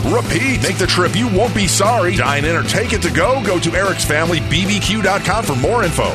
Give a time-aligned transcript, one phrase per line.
[0.00, 0.62] repeat.
[0.62, 2.16] Make the trip, you won't be sorry.
[2.16, 3.42] Dine in or take it to go.
[3.44, 6.10] Go to Eric's Family bbq.com for more info.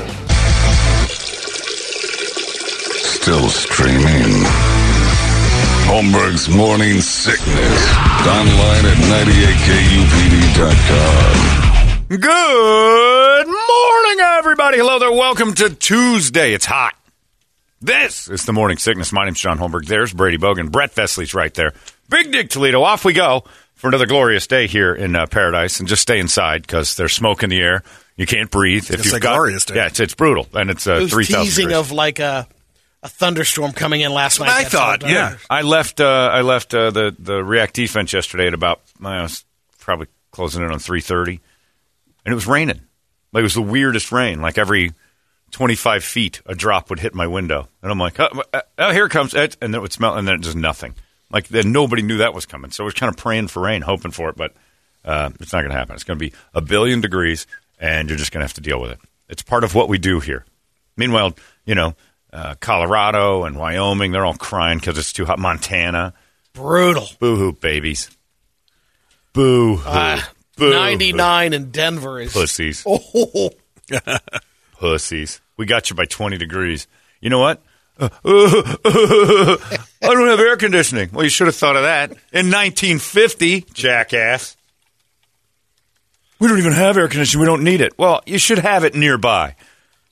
[3.27, 4.45] Still streaming.
[5.87, 7.95] Holmberg's Morning Sickness.
[8.27, 8.97] Online at
[10.67, 12.19] 98kupd.com.
[12.19, 14.77] Good morning, everybody.
[14.77, 15.11] Hello there.
[15.11, 16.53] Welcome to Tuesday.
[16.53, 16.95] It's hot.
[17.81, 19.11] This is the Morning Sickness.
[19.13, 19.85] My name's John Holmberg.
[19.85, 20.71] There's Brady Bogan.
[20.71, 21.73] Brett Vesley's right there.
[22.09, 22.81] Big Dick Toledo.
[22.81, 23.43] Off we go
[23.77, 25.79] for another glorious day here in uh, paradise.
[25.79, 27.83] And just stay inside because there's smoke in the air.
[28.17, 28.89] You can't breathe.
[28.89, 29.75] It's a glorious day.
[29.75, 30.47] Yeah, it's, it's brutal.
[30.53, 31.77] And it's uh, It 3,000 teasing degrees.
[31.77, 32.47] of like a,
[33.03, 34.49] a thunderstorm coming in last night.
[34.49, 35.37] I That's thought, yeah.
[35.49, 36.01] I left.
[36.01, 38.81] Uh, I left uh, the the React defense yesterday at about.
[39.03, 39.45] I was
[39.79, 41.39] probably closing in on three thirty,
[42.25, 42.81] and it was raining.
[43.31, 44.41] Like it was the weirdest rain.
[44.41, 44.93] Like every
[45.51, 48.91] twenty five feet, a drop would hit my window, and I'm like, oh, uh, oh
[48.91, 50.95] here it comes, it, and then it would smell, and then just nothing.
[51.29, 53.81] Like then nobody knew that was coming, so I was kind of praying for rain,
[53.81, 54.53] hoping for it, but
[55.03, 55.95] uh, it's not going to happen.
[55.95, 57.47] It's going to be a billion degrees,
[57.79, 58.99] and you're just going to have to deal with it.
[59.29, 60.45] It's part of what we do here.
[60.95, 61.35] Meanwhile,
[61.65, 61.95] you know,
[62.31, 65.37] uh, Colorado and Wyoming, they're all crying because it's too hot.
[65.39, 66.13] Montana,
[66.53, 67.07] Brutal.
[67.19, 68.09] boo hoo, babies.
[69.33, 69.83] Boo hoo.
[69.85, 70.73] Ah, Boo-hoo.
[70.73, 72.33] 99 in Denver is.
[72.33, 72.85] Pussies.
[73.13, 73.49] Oh,
[74.79, 75.39] Pussies.
[75.55, 76.87] We got you by 20 degrees.
[77.21, 77.61] You know what?
[77.99, 78.09] Uh,
[80.01, 81.09] I don't have air conditioning.
[81.11, 82.11] Well, you should have thought of that.
[82.31, 84.55] In 1950, jackass.
[86.39, 87.41] We don't even have air conditioning.
[87.41, 87.97] We don't need it.
[87.97, 89.55] Well, you should have it nearby.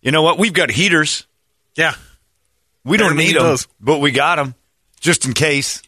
[0.02, 0.40] You know what?
[0.40, 1.28] We've got heaters.
[1.76, 1.94] Yeah.
[2.84, 3.68] We don't Everybody need them, does.
[3.80, 4.56] but we got them
[5.00, 5.82] just in case.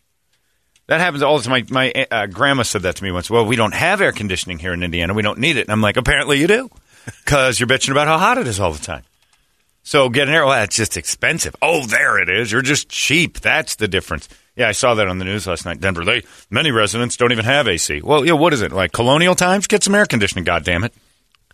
[0.87, 1.65] That happens all the time.
[1.69, 3.29] My, my uh, grandma said that to me once.
[3.29, 5.13] Well, we don't have air conditioning here in Indiana.
[5.13, 5.61] We don't need it.
[5.61, 6.69] And I'm like, apparently you do,
[7.25, 9.03] because you're bitching about how hot it is all the time.
[9.87, 10.45] So get an air.
[10.45, 11.55] Well, it's just expensive.
[11.61, 12.51] Oh, there it is.
[12.51, 13.39] You're just cheap.
[13.39, 14.27] That's the difference.
[14.57, 15.79] Yeah, I saw that on the news last night.
[15.79, 16.03] Denver.
[16.03, 18.01] They many residents don't even have AC.
[18.01, 18.33] Well, yeah.
[18.33, 18.91] What is it like?
[18.91, 19.65] Colonial times?
[19.65, 20.43] Get some air conditioning.
[20.43, 20.93] God damn it.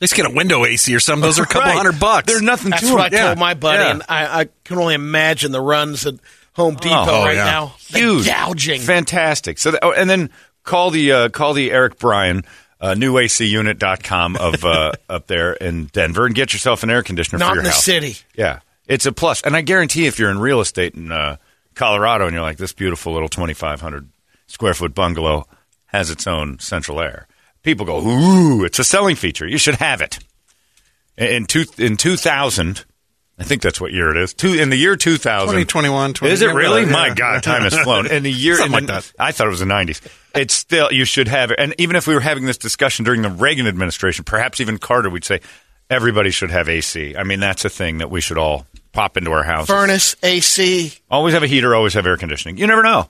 [0.01, 1.21] Let's get a window AC or something.
[1.21, 1.77] Those are a couple Right.
[1.77, 2.25] hundred bucks.
[2.25, 3.25] There's nothing that's to what I them.
[3.27, 3.91] told my buddy, Yeah.
[3.91, 6.15] and I, I can only imagine the runs at
[6.53, 7.45] Home Depot Oh, right yeah.
[7.45, 7.75] now.
[7.91, 8.81] The huge, gouging.
[8.81, 9.59] fantastic.
[9.59, 10.31] So, that, oh, and then
[10.63, 12.43] call the uh, call the Eric Bryan
[12.83, 17.49] uh, newacunit.com of uh, up there in Denver and get yourself an air conditioner Not
[17.49, 17.83] for your in the house.
[17.83, 18.17] city.
[18.35, 21.37] Yeah, it's a plus, and I guarantee if you're in real estate in uh,
[21.75, 24.09] Colorado and you're like this beautiful little 2,500
[24.47, 25.47] square foot bungalow
[25.87, 27.25] has its own central air,
[27.63, 29.47] people go, "Ooh, it's a selling feature.
[29.47, 30.19] You should have it."
[31.17, 32.83] In two in 2000.
[33.43, 34.33] I think that's what year it is.
[34.33, 35.47] Two in the year 2000.
[35.47, 36.83] 2021, 20, Is it really?
[36.83, 36.91] yeah.
[36.91, 38.07] My God, time has flown.
[38.11, 39.13] In the year, Something in like that.
[39.19, 40.01] I thought it was the '90s.
[40.33, 41.59] It's still you should have it.
[41.59, 45.09] And even if we were having this discussion during the Reagan administration, perhaps even Carter,
[45.09, 45.41] we'd say
[45.89, 47.15] everybody should have AC.
[47.17, 49.67] I mean, that's a thing that we should all pop into our house.
[49.67, 50.93] Furnace, AC.
[51.11, 51.75] Always have a heater.
[51.75, 52.57] Always have air conditioning.
[52.57, 53.09] You never know.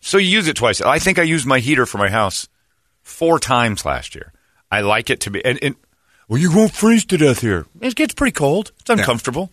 [0.00, 0.80] So you use it twice.
[0.80, 2.48] I think I used my heater for my house
[3.02, 4.32] four times last year.
[4.70, 5.44] I like it to be.
[5.44, 5.76] And, and
[6.30, 7.66] well, you won't freeze to death here.
[7.80, 8.70] It gets pretty cold.
[8.78, 9.50] It's uncomfortable.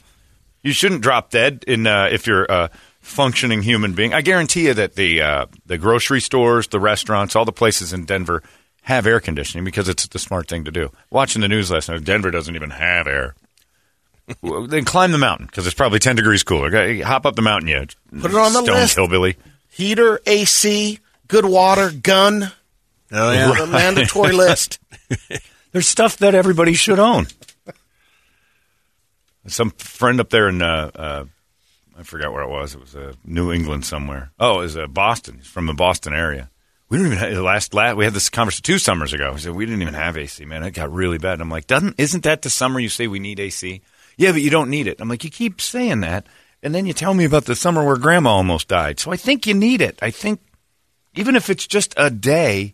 [0.62, 2.69] You shouldn't drop dead in uh, if you're a
[3.01, 4.13] functioning human being.
[4.13, 8.06] I guarantee you that the uh, the grocery stores, the restaurants, all the places in
[8.06, 8.44] Denver
[8.83, 10.91] have air conditioning because it's the smart thing to do.
[11.09, 13.35] Watching the news last night, Denver doesn't even have air.
[14.41, 16.68] Well, then climb the mountain because it's probably 10 degrees cooler.
[16.68, 17.88] Okay, Hop up the mountain, you
[18.21, 18.95] Put it on the stone list.
[18.97, 19.38] hillbilly.
[19.69, 22.51] Heater, AC, good water, gun.
[23.09, 23.53] Oh yeah.
[23.53, 24.79] The mandatory list.
[25.71, 27.27] There's stuff that everybody should own.
[29.47, 31.25] Some friend up there in, uh, uh,
[31.97, 32.75] I forgot where it was.
[32.75, 34.31] It was uh, New England somewhere.
[34.39, 35.37] Oh, it was uh, Boston.
[35.37, 36.49] He's from the Boston area.
[36.89, 39.33] We didn't even have, last, last we had this conversation two summers ago.
[39.33, 40.63] He said we didn't even have AC, man.
[40.63, 41.33] It got really bad.
[41.33, 43.81] And I'm like, doesn't isn't that the summer you say we need AC?
[44.17, 44.99] Yeah, but you don't need it.
[44.99, 46.25] I'm like, you keep saying that,
[46.63, 48.99] and then you tell me about the summer where Grandma almost died.
[48.99, 49.99] So I think you need it.
[50.01, 50.39] I think
[51.15, 52.73] even if it's just a day,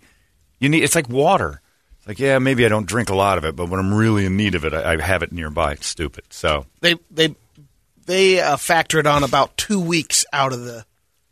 [0.59, 0.83] you need.
[0.83, 1.61] It's like water.
[2.03, 4.25] It's like, yeah, maybe I don't drink a lot of it, but when I'm really
[4.25, 5.71] in need of it, I, I have it nearby.
[5.71, 6.25] It's stupid.
[6.31, 7.33] So They they
[8.05, 10.85] they uh, factor it on about two weeks out of the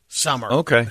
[0.08, 0.50] summer.
[0.50, 0.88] Okay.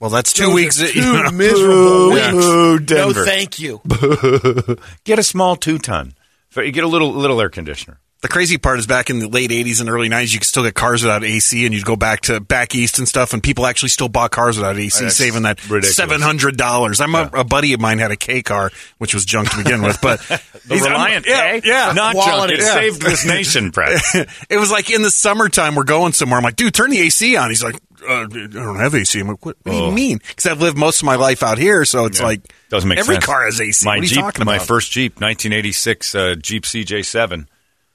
[0.00, 0.76] Well, that's two Those are weeks.
[0.78, 1.30] Two you know.
[1.32, 2.30] miserable weeks.
[2.30, 3.82] Boo, No, thank you.
[5.04, 6.14] get a small two ton.
[6.56, 8.00] You get a little little air conditioner.
[8.24, 10.62] The crazy part is back in the late 80s and early 90s, you could still
[10.62, 13.66] get cars without AC, and you'd go back to back east and stuff, and people
[13.66, 16.22] actually still bought cars without AC, That's saving that ridiculous.
[16.22, 17.00] $700.
[17.02, 19.82] I'm a, a buddy of mine had a K car, which was junk to begin
[19.82, 21.92] with, but The he's- I'm- Reliant, yeah, yeah.
[21.92, 22.54] not Quality.
[22.56, 22.62] junk.
[22.62, 22.72] It Yeah.
[22.72, 24.00] saved this nation, Brett.
[24.48, 26.38] it was like in the summertime, we're going somewhere.
[26.38, 27.50] I'm like, dude, turn the AC on.
[27.50, 27.74] He's like,
[28.08, 29.20] uh, I don't have AC.
[29.20, 30.16] I'm like, what, what do you mean?
[30.26, 32.24] Because I've lived most of my life out here, so it's Yeah.
[32.26, 33.26] like Doesn't make every sense.
[33.26, 33.84] car has AC.
[33.84, 37.48] My what are you Jeep, talking my first Jeep, 1986 uh, Jeep CJ7,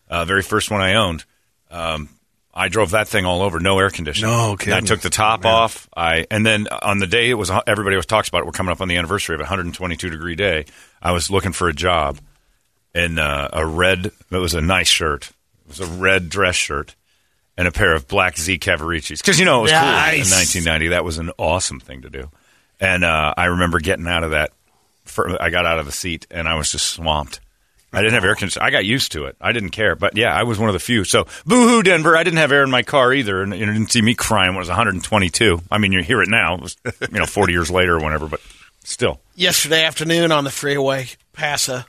[0.09, 1.25] uh, very first one I owned.
[1.69, 2.09] Um,
[2.53, 4.31] I drove that thing all over, no air conditioning.
[4.31, 5.87] No And I took the top off.
[5.95, 8.45] I and then on the day it was everybody was talks about it.
[8.45, 10.65] We're coming up on the anniversary of a 122 degree day.
[11.01, 12.19] I was looking for a job
[12.93, 14.07] in uh, a red.
[14.31, 15.31] It was a nice shirt.
[15.65, 16.95] It was a red dress shirt
[17.55, 19.79] and a pair of black Z Cavariccis because you know it was cool
[20.15, 20.87] in 1990.
[20.89, 22.29] That was an awesome thing to do.
[22.79, 24.51] And uh, I remember getting out of that.
[25.39, 27.39] I got out of the seat and I was just swamped.
[27.91, 28.65] I didn't have air conditioning.
[28.65, 29.35] I got used to it.
[29.41, 29.95] I didn't care.
[29.95, 31.03] But yeah, I was one of the few.
[31.03, 32.15] So boo hoo, Denver.
[32.15, 34.57] I didn't have air in my car either, and you didn't see me crying when
[34.57, 35.61] it was 122.
[35.71, 36.55] I mean, you hear it now.
[36.55, 38.41] It was you know 40 years later or whatever, but
[38.83, 39.19] still.
[39.35, 41.85] Yesterday afternoon on the freeway, pass a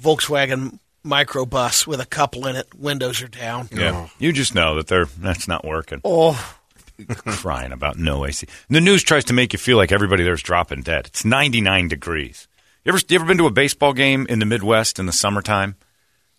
[0.00, 2.74] Volkswagen microbus with a couple in it.
[2.74, 3.68] Windows are down.
[3.72, 6.00] Yeah, you just know that they're that's not working.
[6.04, 6.54] Oh,
[7.26, 8.46] crying about no AC.
[8.68, 11.06] The news tries to make you feel like everybody there's dropping dead.
[11.06, 12.48] It's 99 degrees.
[12.84, 15.76] You ever you ever been to a baseball game in the Midwest in the summertime?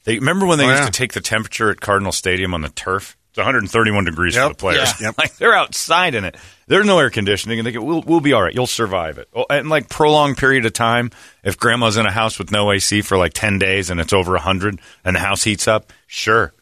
[0.03, 0.85] They remember when they Oh, used yeah.
[0.87, 3.15] to take the temperature at Cardinal Stadium on the turf.
[3.29, 4.93] It's 131 degrees for the players.
[4.99, 5.07] Yeah.
[5.07, 5.15] Yep.
[5.17, 6.35] Like they're outside in it.
[6.67, 8.53] There's no air conditioning, and they go, "We'll we'll be all right.
[8.53, 11.11] You'll survive it." Oh, And like prolonged period of time,
[11.43, 14.33] if Grandma's in a house with no AC for like 10 days and it's over
[14.33, 16.53] 100 and the house heats up, sure,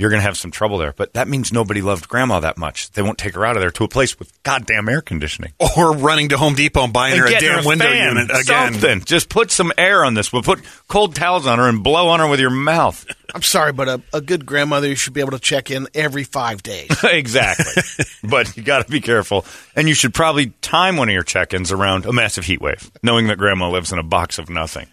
[0.00, 0.94] you're going to have some trouble there.
[0.96, 2.90] But that means nobody loved grandma that much.
[2.92, 5.52] They won't take her out of there to a place with goddamn air conditioning.
[5.76, 8.72] or running to Home Depot and buying her a damn her window fan, unit again.
[8.72, 9.00] Something.
[9.02, 10.32] Just put some air on this.
[10.32, 13.04] We'll put cold towels on her and blow on her with your mouth.
[13.34, 16.24] I'm sorry, but a, a good grandmother you should be able to check in every
[16.24, 16.88] five days.
[17.04, 17.82] exactly.
[18.24, 19.44] but you got to be careful.
[19.76, 22.90] And you should probably time one of your check ins around a massive heat wave,
[23.02, 24.88] knowing that grandma lives in a box of nothing.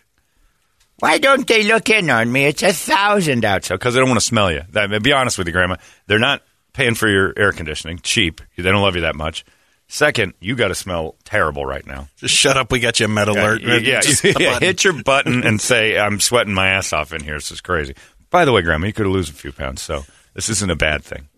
[1.00, 2.46] Why don't they look in on me?
[2.46, 4.64] It's a thousand outside because they don't want to smell you.
[4.72, 5.78] That, be honest with you, Grandma.
[6.08, 6.42] They're not
[6.74, 8.00] paying for your air conditioning.
[8.00, 8.42] Cheap.
[8.56, 9.46] They don't love you that much.
[9.90, 12.10] Second, you got to smell terrible right now.
[12.18, 12.72] Just shut up.
[12.72, 13.62] We got you a med alert.
[13.62, 17.24] Yeah, yeah, Just yeah, hit your button and say, "I'm sweating my ass off in
[17.24, 17.36] here.
[17.36, 17.96] This is crazy."
[18.30, 21.06] By the way, Grandma, you could lose a few pounds, so this isn't a bad
[21.06, 21.30] thing.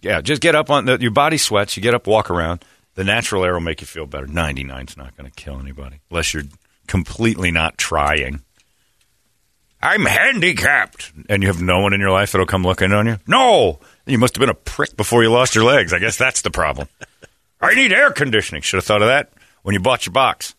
[0.00, 1.76] Yeah, just get up on the, your body sweats.
[1.76, 2.64] You get up, walk around.
[2.94, 4.26] The natural air will make you feel better.
[4.26, 6.44] 99 is not going to kill anybody unless you're
[6.86, 8.42] completely not trying.
[9.82, 13.18] I'm handicapped, and you have no one in your life that'll come looking on you.
[13.26, 15.92] No, you must have been a prick before you lost your legs.
[15.92, 16.88] I guess that's the problem.
[17.60, 18.62] I need air conditioning.
[18.62, 19.32] Should have thought of that
[19.62, 20.54] when you bought your box.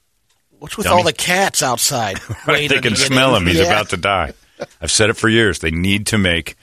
[0.59, 0.97] What's with Dummy.
[0.97, 2.19] all the cats outside?
[2.47, 3.45] Right, they can smell him.
[3.47, 3.65] He's Yeah.
[3.65, 4.33] about to die.
[4.81, 5.59] I've said it for years.
[5.59, 6.55] They need to make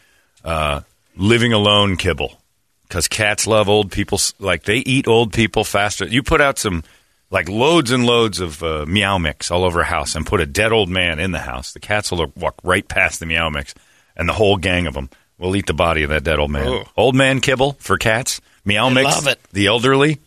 [0.44, 0.80] uh,
[1.16, 2.40] living alone kibble
[2.86, 4.20] because cats love old people.
[4.38, 6.06] Like they eat old people faster.
[6.06, 6.84] You put out some
[7.30, 10.46] like loads and loads of uh, meow mix all over a house and put a
[10.46, 11.72] dead old man in the house.
[11.72, 13.74] The cats will walk right past the meow mix,
[14.16, 16.84] and the whole gang of them will eat the body of that dead old man.
[16.96, 18.40] Old man kibble for cats.
[18.64, 19.04] Meow mix.
[19.06, 19.40] love it.
[19.52, 20.18] The elderly,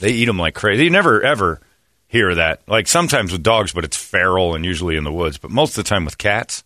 [0.00, 0.84] they eat them like crazy.
[0.84, 1.60] You never ever
[2.08, 2.62] hear that.
[2.66, 5.38] Like sometimes with dogs, but it's feral and usually in the woods.
[5.38, 6.64] But most of the time with cats,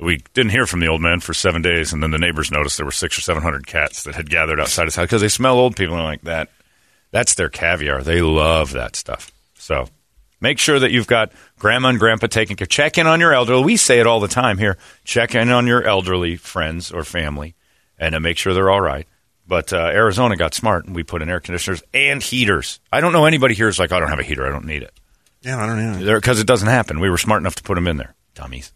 [0.00, 2.76] we didn't hear from the old man for seven days, and then the neighbors noticed
[2.76, 5.28] there were six or seven hundred cats that had gathered outside his house because they
[5.28, 6.48] smell old people and like that.
[7.10, 8.02] That's their caviar.
[8.02, 9.32] They love that stuff.
[9.54, 9.88] So
[10.40, 12.66] make sure that you've got grandma and grandpa taking care.
[12.66, 13.64] Check in on your elderly.
[13.64, 14.76] We say it all the time here.
[15.04, 17.54] Check in on your elderly friends or family,
[17.98, 19.06] and uh, make sure they're all right.
[19.46, 22.80] But uh, Arizona got smart, and we put in air conditioners and heaters.
[22.92, 24.46] I don't know anybody here is like, I don't have a heater.
[24.46, 24.92] I don't need it.
[25.40, 26.14] Yeah, I don't know.
[26.16, 27.00] Because it doesn't happen.
[27.00, 28.14] We were smart enough to put them in there.
[28.34, 28.72] Dummies.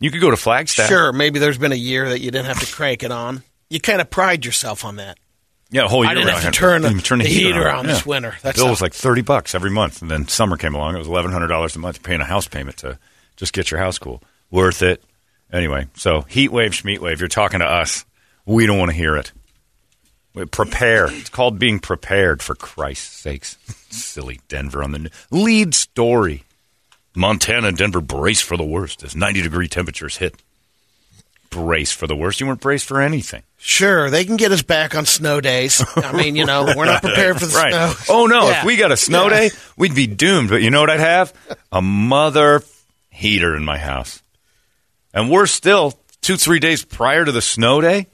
[0.00, 0.88] You could go to Flagstaff.
[0.88, 3.44] Sure, maybe there's been a year that you didn't have to crank it on.
[3.70, 5.16] You kind of pride yourself on that.
[5.72, 6.10] Yeah, a whole year.
[6.10, 8.36] I didn't have to turn, the, turn the heater on this winter.
[8.42, 10.94] That's bill was like thirty bucks every month, and then summer came along.
[10.94, 12.98] It was eleven hundred dollars a month paying a house payment to
[13.36, 14.22] just get your house cool.
[14.50, 15.02] Worth it.
[15.50, 17.20] Anyway, so heat wave, schmeat wave.
[17.20, 18.04] You're talking to us.
[18.44, 19.32] We don't want to hear it.
[20.34, 21.06] We- Prepare.
[21.10, 22.42] It's called being prepared.
[22.42, 23.56] For Christ's sakes,
[23.90, 26.44] silly Denver on the lead story.
[27.14, 30.34] Montana and Denver brace for the worst as ninety degree temperatures hit.
[31.52, 32.40] Brace for the worst.
[32.40, 33.42] You weren't braced for anything.
[33.58, 35.84] Sure, they can get us back on snow days.
[35.96, 37.72] I mean, you know, we're not prepared for the right.
[37.72, 37.94] snow.
[38.16, 38.48] Oh no!
[38.48, 38.60] Yeah.
[38.60, 39.38] If we got a snow Yeah.
[39.38, 40.48] day, we'd be doomed.
[40.50, 41.32] But you know what I'd have?
[41.70, 42.62] A mother
[43.10, 44.20] heater in my house.
[45.14, 45.92] And worse still,
[46.22, 48.06] two three days prior to the snow day,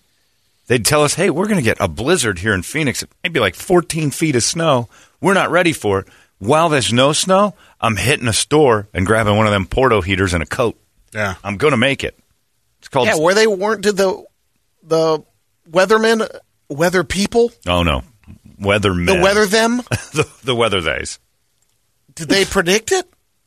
[0.67, 3.03] they'd tell us, "Hey, we're going to get a blizzard here in Phoenix.
[3.25, 4.89] Maybe like 14 feet of snow.
[5.21, 6.09] We're not ready for it."
[6.41, 10.35] While there's no snow, I'm hitting a store and grabbing one of them Porto heaters
[10.35, 10.79] and a coat.
[11.13, 11.35] Yeah.
[11.43, 12.17] I'm going to make it.
[12.81, 13.09] It's called.
[13.09, 14.25] Yeah, where they weren't did the
[14.83, 15.25] the
[15.71, 16.29] weathermen
[16.69, 18.03] weather people oh no,
[18.61, 19.07] weathermen.
[19.07, 19.77] the weather them
[20.15, 21.19] the, the weather days.
[22.15, 23.07] did they predict it?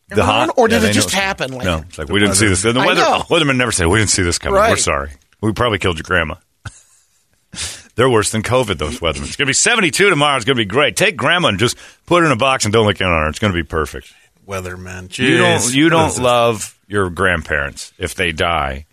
[0.10, 1.54] The hot, or did yeah, it just know- happen?
[1.54, 2.64] Like, no, it's like we didn't see this.
[2.64, 3.20] The I weather, know.
[3.30, 4.60] weathermen never say we didn't see this coming.
[4.60, 5.12] We're sorry.
[5.40, 6.36] We probably killed your grandma.
[7.96, 8.78] They're worse than COVID.
[8.78, 9.28] Those weathermen.
[9.28, 10.36] It's gonna be seventy-two tomorrow.
[10.36, 10.98] It's gonna be great.
[10.98, 13.30] Take grandma and just put her in a box and don't look in on her.
[13.30, 14.14] It's gonna be perfect.
[14.46, 15.18] Weatherman.
[15.18, 15.74] You don't.
[15.74, 18.88] You don't love your grandparents if they die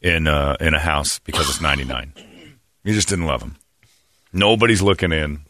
[0.00, 2.12] in a, in a house because it's ninety-nine.
[2.84, 3.56] You just didn't love them.
[4.32, 5.40] Nobody's looking in.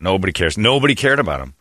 [0.00, 0.58] Nobody cares.
[0.58, 1.54] Nobody cared about them.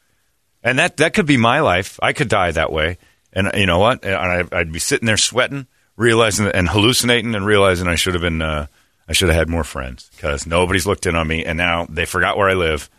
[0.63, 1.99] And that that could be my life.
[2.01, 2.97] I could die that way.
[3.31, 4.03] And you know what?
[4.03, 8.21] And I, I'd be sitting there sweating, realizing and hallucinating, and realizing I should have
[8.21, 8.41] been.
[8.41, 8.67] Uh,
[9.05, 12.05] I should have had more friends because nobody's looked in on me, and now they
[12.05, 12.89] forgot where I live,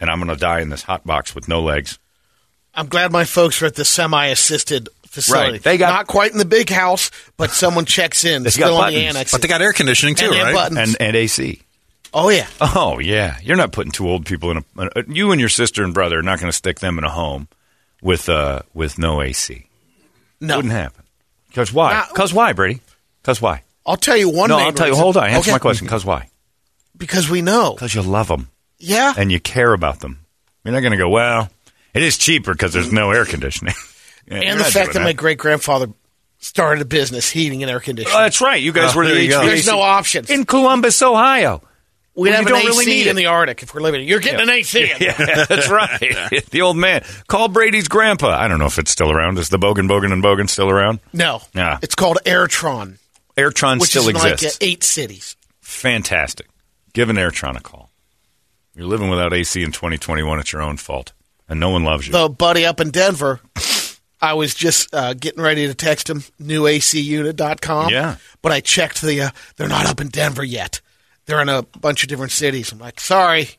[0.00, 2.00] and I'm going to die in this hot box with no legs.
[2.74, 5.52] I'm glad my folks are at the semi-assisted facility.
[5.52, 5.62] Right.
[5.62, 8.76] They got- not quite in the big house, but someone checks in They got still
[8.78, 9.30] on the annex.
[9.32, 10.54] But they got air conditioning too, And right?
[10.54, 10.78] buttons.
[10.78, 11.60] And and AC.
[12.14, 15.04] oh yeah, Oh yeah, you're not putting two old people in a.
[15.08, 17.48] You and your sister and brother are not going to stick them in a home
[18.02, 19.66] with uh with no AC.
[20.40, 20.56] no.
[20.56, 21.04] Wouldn't happen.
[21.48, 22.04] Because why?
[22.08, 22.80] Because why, Brady?
[23.22, 23.62] Because why?
[23.86, 24.48] I'll tell you one.
[24.48, 24.94] no, I'll tell you.
[24.96, 25.24] Hold on.
[25.28, 25.52] Answer Okay.
[25.52, 25.86] my question.
[25.86, 26.28] Because why?
[26.96, 27.74] Because we know.
[27.74, 29.12] Because you love them Yeah.
[29.16, 30.20] and you care about them.
[30.64, 31.08] You're not going to go.
[31.08, 31.50] Well,
[31.92, 33.74] it is cheaper because there's no air conditioning.
[34.26, 35.88] Yeah, and the fact that my great grandfather
[36.38, 38.16] started a business heating and air conditioning.
[38.16, 38.60] Oh, that's right.
[38.62, 40.30] You guys Oh, were the there you There's no options.
[40.30, 41.62] in Columbus, Ohio.
[42.14, 43.20] We'd Well, have you an don't AC really need in it.
[43.20, 44.06] the Arctic if we're living.
[44.06, 44.90] You're getting an AC.
[45.00, 45.14] Yeah,
[45.46, 46.44] that's right.
[46.50, 47.04] the old man.
[47.26, 48.28] Call Brady's grandpa.
[48.38, 49.38] I don't know if it's still around.
[49.38, 50.98] Is the Bogan, Bogan, and Bogan still around?
[51.14, 51.40] No.
[51.54, 51.78] Yeah.
[51.80, 52.98] It's called Airtron,
[53.36, 54.58] Airtron which still is in like uh, exists.
[54.60, 55.36] eight cities.
[55.62, 56.48] Fantastic.
[56.92, 57.90] Give an Airtron a call.
[58.74, 60.38] You're living without AC in 2021.
[60.38, 61.12] It's your own fault,
[61.48, 62.12] and no one loves you.
[62.12, 63.40] The buddy up in Denver,
[64.22, 67.90] I was just uh, getting ready to text him, newacunit.com.
[67.90, 68.16] Yeah.
[68.40, 70.80] But I checked the, uh, they're not up in Denver yet.
[71.26, 72.72] They're in a bunch of different cities.
[72.72, 73.50] I'm like, sorry,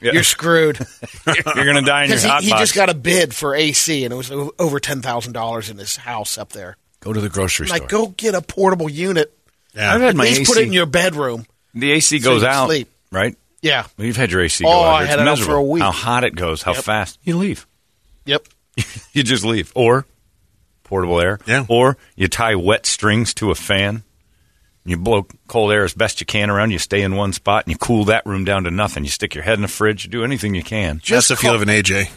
[0.00, 0.12] Yeah.
[0.12, 0.78] you're screwed.
[1.26, 2.60] You're going to die in your Because he, hot he box.
[2.62, 6.50] just got a bid for AC, and it was over $10,000 in his house up
[6.52, 6.76] there.
[7.00, 9.36] Go to the grocery I'm like, go get a portable unit.
[9.74, 9.92] Yeah.
[9.94, 10.52] I've had At my least AC.
[10.52, 11.46] put it in your bedroom.
[11.74, 12.88] the AC so goes you out, sleep.
[13.12, 13.36] right?
[13.62, 13.86] Yeah.
[13.96, 14.94] Well, you've had your AC Oh, go out.
[14.94, 15.82] I It's had it for a week.
[15.82, 16.84] How hot it goes, how Yep.
[16.84, 17.18] fast.
[17.22, 17.66] You leave.
[18.24, 18.46] Yep.
[19.12, 19.72] you just leave.
[19.74, 20.06] Or
[20.84, 21.38] portable air.
[21.46, 21.66] Yeah.
[21.68, 24.02] Or you tie wet strings to a fan.
[24.84, 26.70] You blow cold air as best you can around.
[26.70, 29.02] You stay in one spot and you cool that room down to nothing.
[29.02, 30.04] You stick your head in the fridge.
[30.04, 31.00] You do anything you can.
[31.02, 32.08] Just if you live in AJ.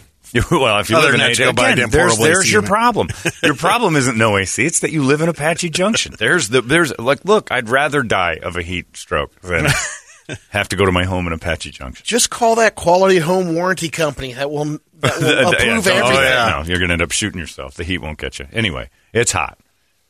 [0.52, 2.52] Well, if you Other live in AJ, go buy again, damn there's, portable there's AC
[2.52, 2.70] your unit.
[2.70, 3.08] problem.
[3.42, 4.64] your problem isn't no AC.
[4.64, 6.14] It's that you live in Apache Junction.
[6.20, 9.66] There's the there's like look, I'd rather die of a heat stroke than
[10.50, 12.04] have to go to my home in Apache Junction.
[12.06, 14.82] Just call that quality home warranty company that will, that
[15.20, 16.02] will approve don't- everything.
[16.04, 16.50] oh, yeah.
[16.58, 17.76] No, you're going to end up shooting yourself.
[17.76, 18.48] The heat won't get you.
[18.52, 19.58] Anyway, it's hot.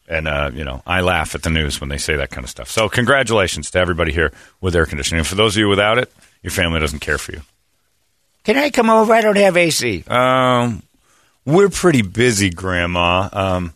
[0.08, 2.50] And, uh, you know, I laugh at the news when they say that kind of
[2.50, 2.68] stuff.
[2.70, 5.20] So, congratulations to everybody here with air conditioning.
[5.20, 6.12] And for those of you without it,
[6.42, 7.42] your family doesn't care for you.
[8.44, 9.14] Can I come over?
[9.14, 10.04] I don't have AC.
[10.08, 10.82] Um,
[11.46, 13.30] we're pretty busy, Grandma.
[13.32, 13.74] Um,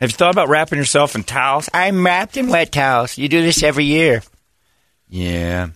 [0.00, 1.68] have you thought about wrapping yourself in towels?
[1.74, 3.18] I'm wrapped in wet towels.
[3.18, 4.22] You do this every year.
[5.10, 5.68] Yeah.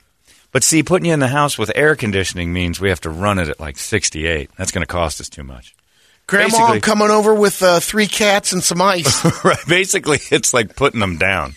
[0.50, 3.38] But see, putting you in the house with air conditioning means we have to run
[3.38, 4.50] it at like 68.
[4.57, 5.75] That's going to cost us too much.
[6.26, 9.25] Grandma, Basically- I'm coming over with uh, three cats and some ice.
[9.45, 9.59] right.
[9.69, 11.55] Basically, it's like putting them down.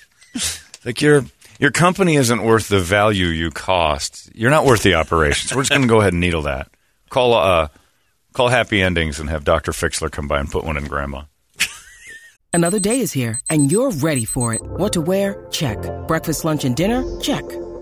[0.86, 1.26] Like your
[1.60, 4.30] your company isn't worth the value you cost.
[4.34, 5.54] You're not worth the operations.
[5.54, 6.70] We're just going to go ahead and needle that.
[7.10, 7.68] Call uh
[8.34, 11.24] call Happy Endings and have Doctor Fixler come by and put one in Grandma.
[12.54, 14.62] Another day is here, and you're ready for it.
[14.62, 15.48] What to wear?
[15.52, 15.78] Check.
[16.08, 17.04] Breakfast, lunch, and dinner?
[17.22, 17.46] Check.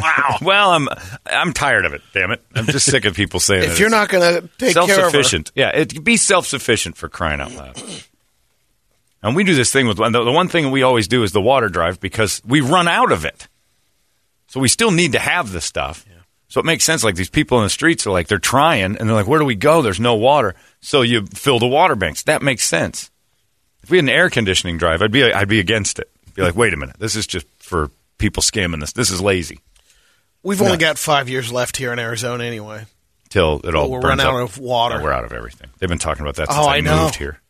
[0.00, 0.38] Wow.
[0.42, 0.88] well, I'm
[1.26, 2.02] I'm tired of it.
[2.14, 2.42] Damn it.
[2.54, 4.94] I'm just sick of people saying If you're not going to take care of her,
[4.94, 5.52] self-sufficient.
[5.54, 7.82] Yeah, it be self-sufficient for crying out loud.
[9.22, 11.40] And we do this thing with the, the one thing we always do is the
[11.40, 13.48] water drive because we run out of it.
[14.46, 16.06] So we still need to have the stuff.
[16.48, 17.04] So it makes sense.
[17.04, 19.44] Like these people in the streets are like they're trying, and they're like, "Where do
[19.44, 19.82] we go?
[19.82, 22.22] There's no water." So you fill the water banks.
[22.22, 23.10] That makes sense.
[23.82, 26.10] If we had an air conditioning drive, I'd be I'd be against it.
[26.34, 28.92] Be like, wait a minute, this is just for people scamming this.
[28.92, 29.60] This is lazy.
[30.42, 32.84] we've only got five years left here in Arizona anyway.
[33.30, 34.48] Till it all we'll burns run out up.
[34.50, 34.96] of water.
[34.96, 35.68] Yeah, we're out of everything.
[35.78, 37.02] They've been talking about that Oh, since I, I know.
[37.04, 37.40] moved here.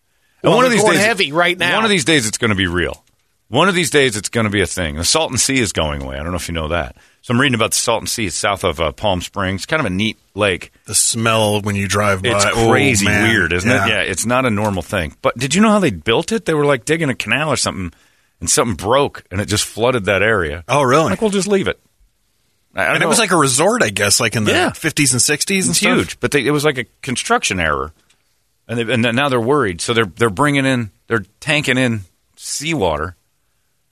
[0.42, 1.76] Well, one of they're these going days, heavy right now.
[1.76, 3.04] One of these days, it's going to be real.
[3.48, 4.96] One of these days, it's going to be a thing.
[4.96, 6.16] The Salton Sea is going away.
[6.16, 6.96] I don't know if you know that.
[7.22, 8.26] So I'm reading about the Salton Sea.
[8.26, 9.64] It's south of uh, Palm Springs.
[9.66, 10.70] Kind of a neat lake.
[10.84, 12.30] The smell when you drive by.
[12.37, 13.28] It's oh, crazy man.
[13.28, 13.75] weird, isn't it?
[13.88, 15.14] Yeah, it's not a normal thing.
[15.22, 16.44] But did you know how they built it?
[16.44, 17.92] They were like digging a canal or something,
[18.40, 20.64] and something broke, and it just flooded that area.
[20.68, 21.11] Oh, really?
[21.11, 21.80] Like, we'll just leave it.
[22.75, 24.71] And it was like a resort, I guess, like in the Yeah.
[24.71, 25.97] 50s and 60s and It's stuff.
[25.97, 27.92] huge, but they, it was like a construction error,
[28.68, 29.80] and they, and now they're worried.
[29.80, 32.02] So they're they're bringing in, they're tanking in
[32.37, 33.16] seawater,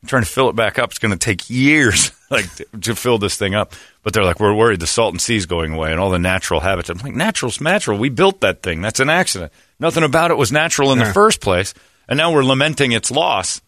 [0.07, 0.91] trying to fill it back up.
[0.91, 3.73] It's going to take years, like to, to fill this thing up.
[4.05, 6.61] But they're like, we're worried the salt Salton Sea's going away and all the natural
[6.61, 6.97] habitat.
[6.99, 7.99] I'm like, natural's natural.
[7.99, 8.83] We built that thing.
[8.83, 9.53] That's an accident.
[9.81, 11.75] Nothing about it was natural in the first place,
[12.09, 13.61] and now we're lamenting its loss.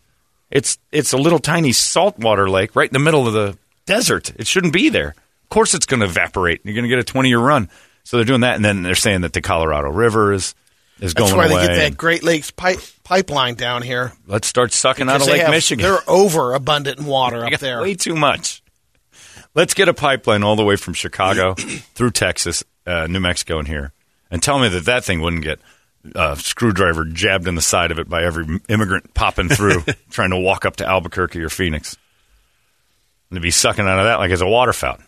[0.51, 4.33] It's it's a little tiny saltwater lake right in the middle of the desert.
[4.37, 5.09] It shouldn't be there.
[5.09, 6.61] Of course, it's going to evaporate.
[6.65, 7.69] You're going to get a 20 year run.
[8.05, 10.55] So they're doing that, and then they're saying that the Colorado River is
[11.01, 11.43] is going away.
[11.43, 11.67] That's why away.
[11.67, 14.13] they get that Great Lakes pipe, pipeline down here.
[14.27, 15.83] Let's start sucking out of Lake have- Michigan.
[15.85, 17.83] They're over abundant in water up there.
[17.83, 18.63] Way too much.
[19.55, 21.55] Let's get a pipeline all the way from Chicago
[21.95, 23.93] through Texas, uh, New Mexico, and here,
[24.31, 25.61] and tell me that that thing wouldn't get
[26.15, 30.39] uh, screwdriver jabbed in the side of it by every immigrant popping through, trying to
[30.39, 31.97] walk up to Albuquerque or Phoenix,
[33.31, 35.07] and to be sucking out of that like it's a water fountain.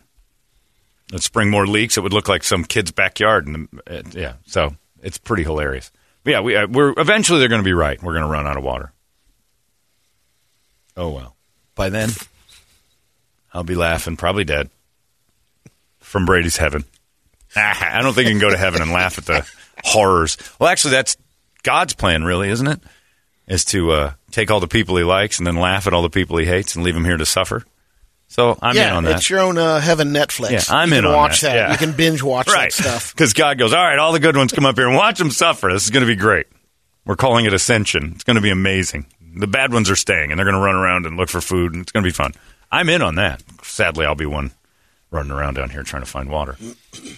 [1.12, 1.96] It'd spring more leaks.
[1.96, 5.90] It would look like some kid's backyard, and uh, yeah, so it's pretty hilarious.
[6.22, 8.00] But yeah, we uh, we're eventually they're going to be right.
[8.02, 8.92] We're going to run out of water.
[10.96, 11.36] Oh well.
[11.74, 12.10] By then,
[13.54, 14.70] I'll be laughing, probably dead
[16.00, 16.84] from Brady's heaven.
[17.56, 19.50] I don't think you can go to heaven and laugh at the
[19.84, 20.36] horrors.
[20.58, 21.16] Well, actually, that's
[21.62, 22.80] God's plan, really, isn't it?
[23.46, 26.10] Is to uh, take all the people he likes and then laugh at all the
[26.10, 27.64] people he hates and leave them here to suffer.
[28.28, 29.16] So I'm yeah, in on that.
[29.16, 30.50] it's your own uh, heaven Netflix.
[30.50, 31.56] Yeah, I'm you in can on watch that, that.
[31.56, 31.72] yeah.
[31.72, 32.70] You can binge watch right.
[32.70, 33.12] that stuff.
[33.14, 35.32] Because God goes, all right, all the good ones come up here and watch them
[35.32, 35.72] suffer.
[35.72, 36.46] This is going to be great.
[37.04, 38.12] We're calling it ascension.
[38.14, 39.06] It's going to be amazing.
[39.34, 41.72] The bad ones are staying, and they're going to run around and look for food,
[41.72, 42.32] and it's going to be fun.
[42.70, 43.42] I'm in on that.
[43.62, 44.52] Sadly, I'll be one
[45.10, 46.56] running around down here trying to find water,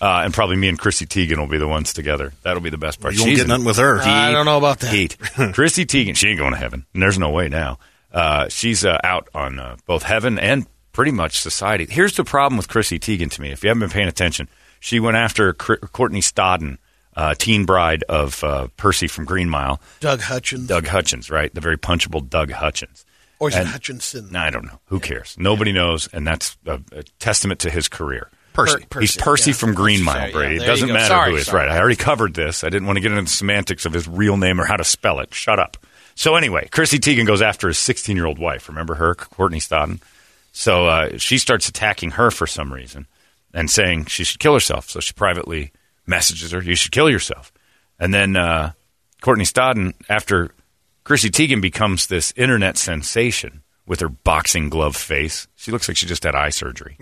[0.00, 2.32] uh, and probably me and Chrissy Teigen will be the ones together.
[2.42, 3.14] That'll be the best part.
[3.14, 4.00] You won't She's get nothing with her.
[4.00, 4.92] I don't know about that.
[4.92, 5.16] Heat.
[5.54, 6.84] Chrissy Teigen, she ain't going to heaven.
[6.94, 7.78] And there's no way now.
[8.12, 11.86] Uh, she's uh, out on uh, both heaven and pretty much society.
[11.88, 13.50] Here's the problem with Chrissy Teigen to me.
[13.50, 14.48] If you haven't been paying attention,
[14.80, 16.76] she went after Cr- Courtney Stodden,
[17.16, 20.66] uh, teen bride of uh, Percy from Green Mile, Doug Hutchins.
[20.66, 21.54] Doug Hutchins, right?
[21.54, 23.06] The very punchable Doug Hutchins.
[23.38, 24.28] or is it Hutchinson?
[24.32, 24.78] No, I don't know.
[24.86, 25.34] Who cares?
[25.38, 28.30] Nobody knows, and that's a, a testament to his career.
[28.52, 28.84] Percy.
[28.90, 29.56] Per- He's Percy, Percy yeah.
[29.56, 30.56] from Green Let's Mile, say, yeah, Brady.
[30.62, 31.66] it doesn't matter Sorry, who is sorry.
[31.66, 31.74] right.
[31.76, 32.64] I already covered this.
[32.64, 34.84] I didn't want to get into the semantics of his real name or how to
[34.84, 35.32] spell it.
[35.34, 35.76] Shut up.
[36.14, 38.68] So anyway, Chrissy Teigen goes after his 16 year old wife.
[38.68, 40.00] Remember her, Courtney Stodden?
[40.52, 43.06] So uh, she starts attacking her for some reason
[43.54, 44.90] and saying she should kill herself.
[44.90, 45.72] So she privately
[46.06, 47.50] messages her, "You should kill yourself."
[47.98, 48.72] And then uh,
[49.22, 50.54] Courtney Stodden, after
[51.04, 56.06] Chrissy Teigen becomes this internet sensation with her boxing glove face, she looks like she
[56.06, 56.98] just had eye surgery.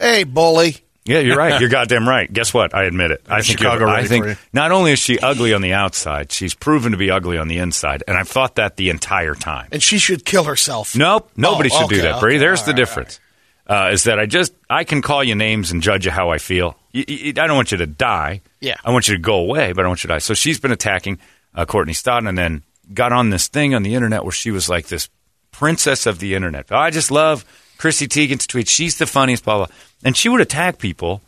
[0.00, 0.76] Hey, bully.
[1.04, 1.58] Yeah, you're right.
[1.60, 2.30] You're goddamn right.
[2.30, 2.74] Guess what?
[2.74, 3.22] I admit it.
[3.28, 6.92] I think Chicago I think not only is she ugly on the outside, she's proven
[6.92, 9.68] to be ugly on the inside, and I've thought that the entire time.
[9.72, 10.94] And she should kill herself.
[10.94, 12.36] Nope, nobody Oh, should do that, Brady.
[12.36, 12.40] okay.
[12.46, 13.20] There's the right, difference.
[13.66, 16.38] Uh, is that I just I can call you names and judge you how I
[16.38, 16.76] feel.
[16.94, 18.40] I don't want you to die.
[18.60, 18.76] Yeah.
[18.84, 20.18] I want you to go away, but I want you to die.
[20.18, 21.18] So she's been attacking
[21.54, 24.68] uh, Courtney Stodden, and then got on this thing on the internet where she was
[24.68, 25.08] like this
[25.52, 26.70] princess of the internet.
[26.72, 27.44] I just love
[27.78, 28.68] Chrissy Teigen's tweets.
[28.68, 29.74] She's the funniest, blah blah.
[30.04, 31.22] And she would attack people,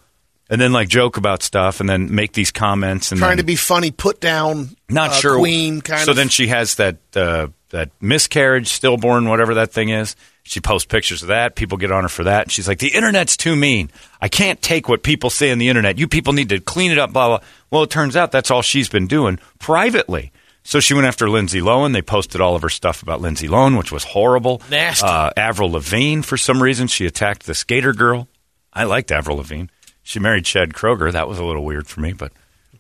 [0.51, 3.45] and then like joke about stuff, and then make these comments, and Trying then, to
[3.45, 6.17] be funny, put down not uh, sure queen kind of so of.
[6.17, 11.23] then she has that uh, that miscarriage stillborn whatever that thing is she posts pictures
[11.23, 13.89] of that people get on her for that and she's like the internet's too mean
[14.21, 16.99] i can't take what people say on the internet you people need to clean it
[16.99, 20.33] up blah blah well it turns out that's all she's been doing privately
[20.63, 21.93] So she went after Lindsay Lohan.
[21.93, 24.61] They posted all of her stuff about Lindsay Lohan, which was horrible.
[24.71, 25.07] Nasty.
[25.07, 28.29] Uh, Avril Lavigne, for some reason, she attacked the skater girl.
[28.73, 29.67] I liked Avril Lavigne.
[30.03, 31.13] She married Chad Kroeger.
[31.13, 32.33] That was a little weird for me, but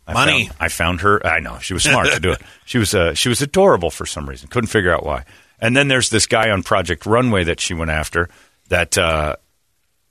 [0.07, 0.47] I Money.
[0.47, 1.27] Found, I found her.
[1.27, 2.41] I know she was smart to do it.
[2.65, 4.49] She was uh, she was adorable for some reason.
[4.49, 5.25] Couldn't figure out why.
[5.59, 8.29] And then there's this guy on Project Runway that she went after.
[8.69, 9.37] That uh,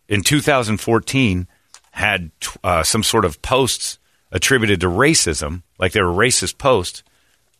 [0.10, 1.48] in 2014
[1.92, 3.98] had uh, some sort of posts
[4.30, 7.04] attributed to racism, like they were racist posts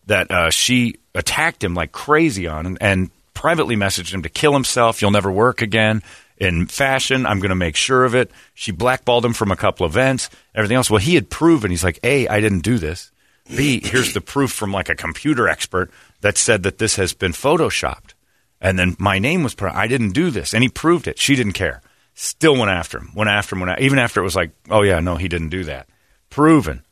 [0.06, 4.54] that uh, she attacked him like crazy on and, and privately messaged him to kill
[4.54, 5.02] himself.
[5.02, 6.02] You'll never work again
[6.38, 7.26] in fashion.
[7.26, 8.32] I'm going to make sure of it.
[8.54, 10.90] She blackballed him from a couple of events, everything else.
[10.90, 13.12] Well, he had proven, he's like, A, I didn't do this.
[13.56, 15.90] B, here's the proof from like a computer expert
[16.22, 18.14] that said that this has been photoshopped.
[18.62, 19.74] And then my name was put.
[19.74, 21.18] I didn't do this, and he proved it.
[21.18, 21.82] She didn't care.
[22.14, 23.12] Still went after him.
[23.16, 23.62] Went after him.
[23.62, 25.88] Went a- even after it was like, oh yeah, no, he didn't do that.
[26.30, 26.84] Proven.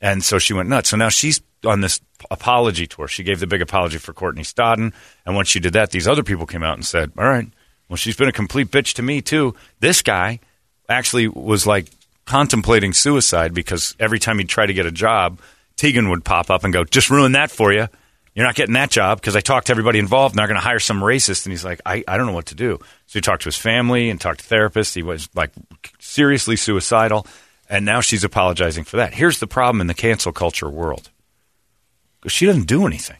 [0.00, 0.88] And so she went nuts.
[0.90, 3.08] So now she's on this apology tour.
[3.08, 4.92] She gave the big apology for Courtney Stodden,
[5.26, 7.48] and once she did that, these other people came out and said, "All right,
[7.88, 10.40] well, she's been a complete bitch to me too." This guy
[10.88, 11.86] actually was like
[12.24, 15.40] contemplating suicide because every time he'd try to get a job,
[15.76, 17.88] Teigen would pop up and go, "Just ruin that for you."
[18.34, 20.64] You're not getting that job because I talked to everybody involved and they're going to
[20.64, 21.44] hire some racist.
[21.44, 22.78] And he's like, I, I don't know what to do.
[23.06, 24.94] So he talked to his family and talked to therapists.
[24.94, 25.50] He was like
[25.98, 27.26] seriously suicidal.
[27.68, 29.12] And now she's apologizing for that.
[29.12, 31.10] Here's the problem in the cancel culture world
[32.30, 33.16] she doesn't do anything.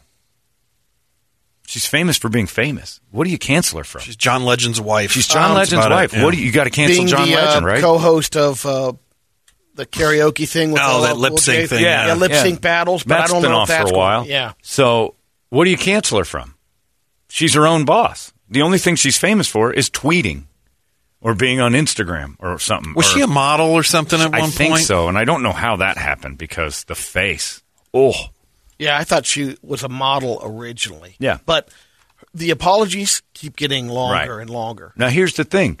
[1.67, 2.99] She's famous for being famous.
[3.11, 4.01] What do you cancel her from?
[4.01, 5.11] She's John Legend's wife.
[5.11, 6.13] She's John Um, Legend's about it, wife.
[6.13, 6.23] yeah.
[6.23, 7.81] What do you, you got to cancel Being John the Legend, uh, right?
[7.81, 8.93] co-host of uh,
[9.75, 12.13] the karaoke thing with Oh, LL that lip sync thing, Yeah, yeah.
[12.15, 13.03] lip sync battles.
[13.03, 14.27] But That's I don't been know off if that's for a going- while.
[14.27, 15.15] Yeah, So
[15.49, 16.53] what do you cancel her from?
[17.29, 18.31] She's her own boss.
[18.49, 20.43] The only thing she's famous for is tweeting
[21.21, 22.93] or being on Instagram or something.
[22.93, 24.85] Was Or- she a model or something at I one think point?
[24.85, 27.63] so, and I don't know how that happened because the face.
[27.93, 28.13] Oh,
[28.83, 28.97] yeah.
[28.97, 31.15] I thought she was a model originally.
[31.19, 31.39] Yeah.
[31.45, 31.69] but
[32.33, 34.41] the apologies keep getting longer Right.
[34.41, 34.93] and longer.
[34.95, 35.79] Now, here's the thing.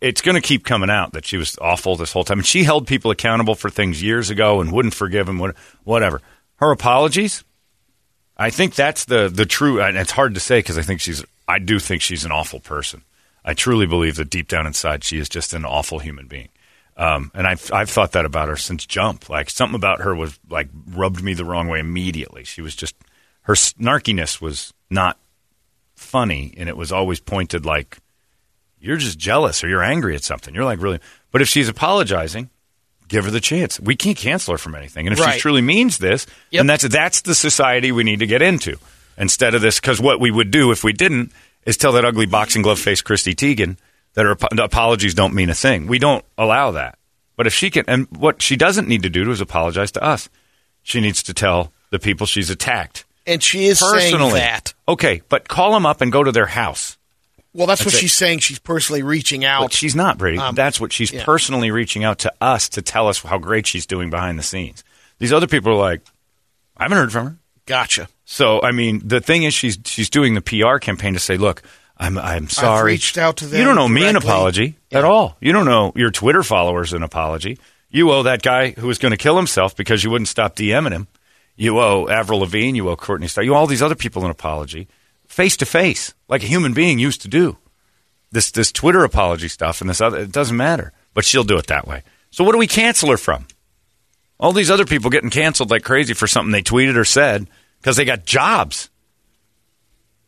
[0.00, 2.38] It's going to keep coming out that she was awful this whole time.
[2.40, 5.40] And she held people accountable for things years ago and wouldn't forgive them,
[5.84, 6.20] whatever.
[6.56, 7.44] Her apologies,
[8.36, 11.24] I think that's the, the true, and it's hard to say because I think she's,
[11.48, 13.02] I do think she's an awful person.
[13.44, 16.48] I truly believe that deep down inside she is just an awful human being.
[16.96, 19.28] Um, and I've, I've thought that about her since Jump.
[19.28, 22.44] Like something about her was like rubbed me the wrong way immediately.
[22.44, 22.94] She was just,
[23.42, 25.18] her snarkiness was not
[25.94, 27.98] funny and it was always pointed like,
[28.80, 30.54] you're just jealous or you're angry at something.
[30.54, 31.00] You're like really,
[31.32, 32.50] but if she's apologizing,
[33.08, 33.78] give her the chance.
[33.80, 35.06] We can't cancel her from anything.
[35.06, 35.34] And if Right.
[35.34, 36.60] she truly means this, Yep.
[36.60, 38.78] then that's that's the society we need to get into
[39.18, 39.80] instead of this.
[39.80, 41.32] Because what we would do if we didn't
[41.64, 43.76] is tell that ugly boxing glove face Christy Teigen
[44.16, 45.86] that her apologies don't mean a thing.
[45.86, 46.98] We don't allow that.
[47.36, 50.28] But if she can, and what she doesn't need to do is apologize to us.
[50.82, 54.30] She needs to tell the people she's attacked And she is personally.
[54.30, 54.74] saying that.
[54.88, 56.96] Okay, but call them up and go to their house.
[57.52, 57.98] Well, that's, what it.
[57.98, 58.40] she's saying.
[58.40, 59.62] She's personally reaching out.
[59.62, 60.38] But she's not, Brady.
[60.38, 61.24] Um, That's what she's yeah.
[61.24, 64.84] personally reaching out to us to tell us how great she's doing behind the scenes.
[65.18, 66.02] These other people are like,
[66.76, 67.36] I haven't heard from her.
[67.64, 68.08] Gotcha.
[68.26, 71.62] So, I mean, the thing is, she's she's doing the PR campaign to say, look,
[71.98, 72.92] I'm I'm sorry.
[72.92, 74.28] reached out to them You don't owe me an directly.
[74.30, 75.36] apology at all.
[75.40, 77.58] You don't owe your Twitter followers an apology.
[77.88, 80.92] You owe that guy who was going to kill himself because you wouldn't stop DMing
[80.92, 81.06] him.
[81.56, 82.76] You owe Avril Lavigne.
[82.76, 83.44] You owe Courtney Starr.
[83.44, 84.88] You owe all these other people an apology,
[85.26, 87.56] face to face, like a human being used to do.
[88.30, 90.92] This this Twitter apology stuff and this other it doesn't matter.
[91.14, 92.02] But she'll do it that way.
[92.30, 93.46] So what do we cancel her from?
[94.38, 97.46] All these other people getting canceled like crazy for something they tweeted or said
[97.80, 98.90] because they got jobs.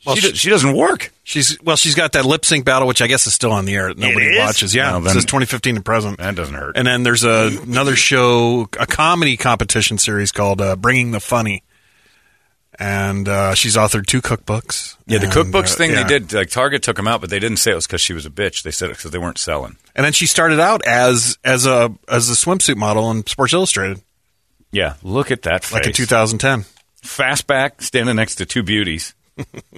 [0.06, 1.12] Well, she, she- do- she doesn't work.
[1.24, 3.74] She's well, she's got that lip sync battle, which I guess is still on the
[3.74, 3.88] air.
[3.94, 4.74] Nobody watches.
[4.74, 6.18] Yeah, No, then- says 2015 to present.
[6.18, 6.76] That doesn't hurt.
[6.76, 11.62] And then there's a, another show, a comedy competition series called uh, Bringing the Funny,
[12.78, 14.96] and uh, she's authored two cookbooks.
[15.06, 16.04] yeah, the And, cookbooks uh, thing yeah.
[16.04, 18.12] they did, like Target took them out, but they didn't say it was because she
[18.12, 18.62] was a bitch.
[18.62, 19.76] They said it because they weren't selling.
[19.96, 24.00] And then she started out as as a as a swimsuit model in Sports Illustrated,
[24.70, 25.72] Yeah, look at that face.
[25.72, 26.64] like in 2010.
[27.02, 29.14] Fastback standing next to two beauties,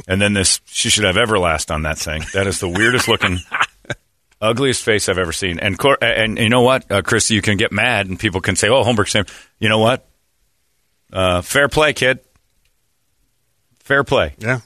[0.08, 0.60] and then this.
[0.66, 2.22] She should have Everlast on that thing.
[2.34, 3.38] That is the weirdest looking,
[4.40, 5.58] ugliest face I've ever seen.
[5.58, 8.56] And Cor- and you know what, uh, Christy, you can get mad and people can
[8.56, 9.24] say, "Oh, Holmberg's same."
[9.58, 10.06] You know what?
[11.12, 12.20] Uh, fair play, kid.
[13.80, 14.34] Fair play.
[14.38, 14.60] Yeah,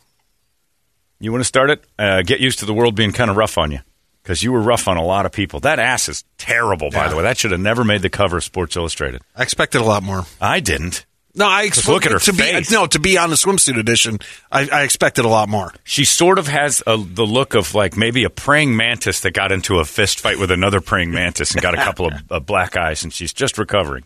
[1.18, 1.83] You want to start it?
[1.98, 3.78] Uh, get used to the world being kind of rough on you
[4.22, 5.61] because you were rough on a lot of people.
[5.61, 7.09] That ass is terrible, by Yeah.
[7.09, 7.22] the way.
[7.22, 9.22] That should have never made the cover of Sports Illustrated.
[9.35, 10.26] I expected a lot more.
[10.40, 11.07] I didn't.
[11.37, 12.70] No, I Just look at her to face.
[12.70, 14.20] Be, no, to be on the swimsuit edition,
[14.53, 15.73] I, I expected a lot more.
[15.83, 19.51] She sort of has a, the look of like maybe a praying mantis that got
[19.51, 23.03] into a fist fight with another praying mantis and got a couple of, black eyes,
[23.03, 24.05] and she's just recovering.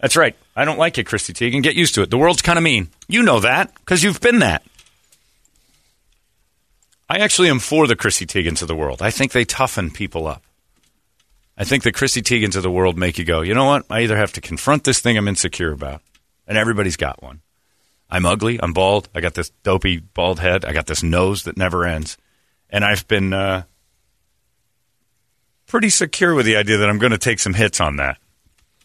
[0.00, 0.34] That's right.
[0.56, 1.62] I don't like it, Christy Teigen.
[1.62, 2.10] Get used to it.
[2.10, 2.88] The world's kind of mean.
[3.08, 4.62] You know that because you've been that.
[7.10, 9.02] I actually am for the Chrissy Teigens of the world.
[9.02, 10.42] I think they toughen people up.
[11.58, 13.84] I think the Chrissy Teigens of the world make you go, you know what?
[13.90, 16.00] I either have to confront this thing I'm insecure about,
[16.46, 17.40] and everybody's got one.
[18.10, 18.58] I'm ugly.
[18.62, 19.08] I'm bald.
[19.14, 20.64] I got this dopey bald head.
[20.64, 22.18] I got this nose that never ends.
[22.68, 23.62] And I've been uh,
[25.66, 28.18] pretty secure with the idea that I'm going to take some hits on that.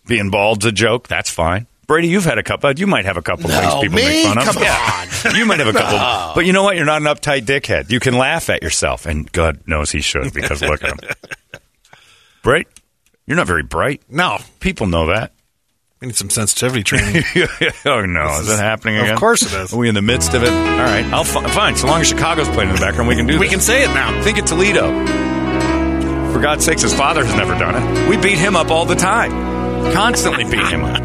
[0.05, 1.07] Being bald's a joke.
[1.07, 1.67] That's fine.
[1.87, 2.71] Brady, you've had a couple.
[2.73, 4.03] You might have a couple No, things people me?
[4.05, 4.43] make fun of.
[4.45, 5.33] Come Yeah.
[5.37, 6.35] you might have a couple.
[6.35, 6.75] But you know what?
[6.75, 7.89] You're not an uptight dickhead.
[7.89, 11.09] You can laugh at yourself, and God knows he should because look at him.
[12.43, 12.67] Bright,
[13.25, 14.01] you're not very bright.
[14.09, 15.31] No, People know that.
[16.01, 17.23] We need some sensitivity training.
[17.85, 19.13] oh no, is that happening again?
[19.13, 19.73] Of course it is.
[19.73, 20.49] Are we in the midst of it?
[20.49, 21.75] All right, I'll fi- fine.
[21.75, 23.33] So long as Chicago's playing in the background, we can do.
[23.33, 23.39] This.
[23.39, 23.53] We this.
[23.55, 24.21] can say it now.
[24.23, 24.91] Think of Toledo.
[26.33, 28.09] For God's sakes, his father has never done it.
[28.09, 29.31] We beat him up all the time.
[29.93, 31.01] Constantly beat him up.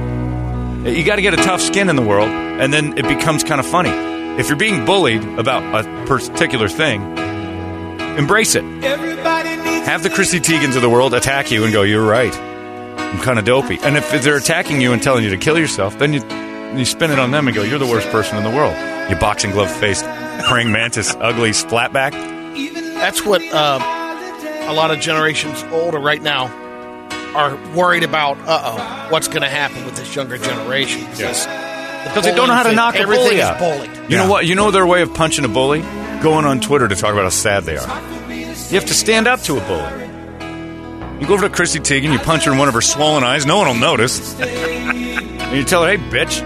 [0.86, 3.60] You got to get a tough skin in the world, and then it becomes kind
[3.60, 3.90] of funny.
[4.38, 7.00] If you're being bullied about a particular thing,
[8.18, 8.64] embrace it.
[8.64, 12.32] Have the Chrissy Teigens of the world attack you and go, "You're right.
[13.12, 15.98] I'm kind of dopey." And if they're attacking you and telling you to kill yourself,
[15.98, 16.20] then you
[16.76, 18.74] you spin it on them and go, "You're the worst person in the world."
[19.10, 20.04] You boxing glove faced
[20.48, 22.12] praying mantis, ugly flatback.
[22.94, 23.82] That's what um,
[24.68, 26.46] a lot of generations older right now
[27.34, 28.38] are worried about.
[28.46, 31.00] Uh oh, what's going to happen with this younger generation?
[31.10, 31.46] Because
[32.04, 33.58] Because they don't know how to knock a bully out.
[33.58, 33.90] bullied.
[33.90, 34.24] You Yeah.
[34.24, 34.46] know what?
[34.46, 35.80] You know their way of punching a bully?
[36.22, 38.02] Going on Twitter to talk about how sad they are.
[38.30, 40.08] You have to stand up to a bully.
[41.22, 43.46] You go over to Chrissy Teigen, you punch her in one of her swollen eyes,
[43.46, 44.40] no one will notice.
[44.40, 46.40] and you tell her, hey, bitch,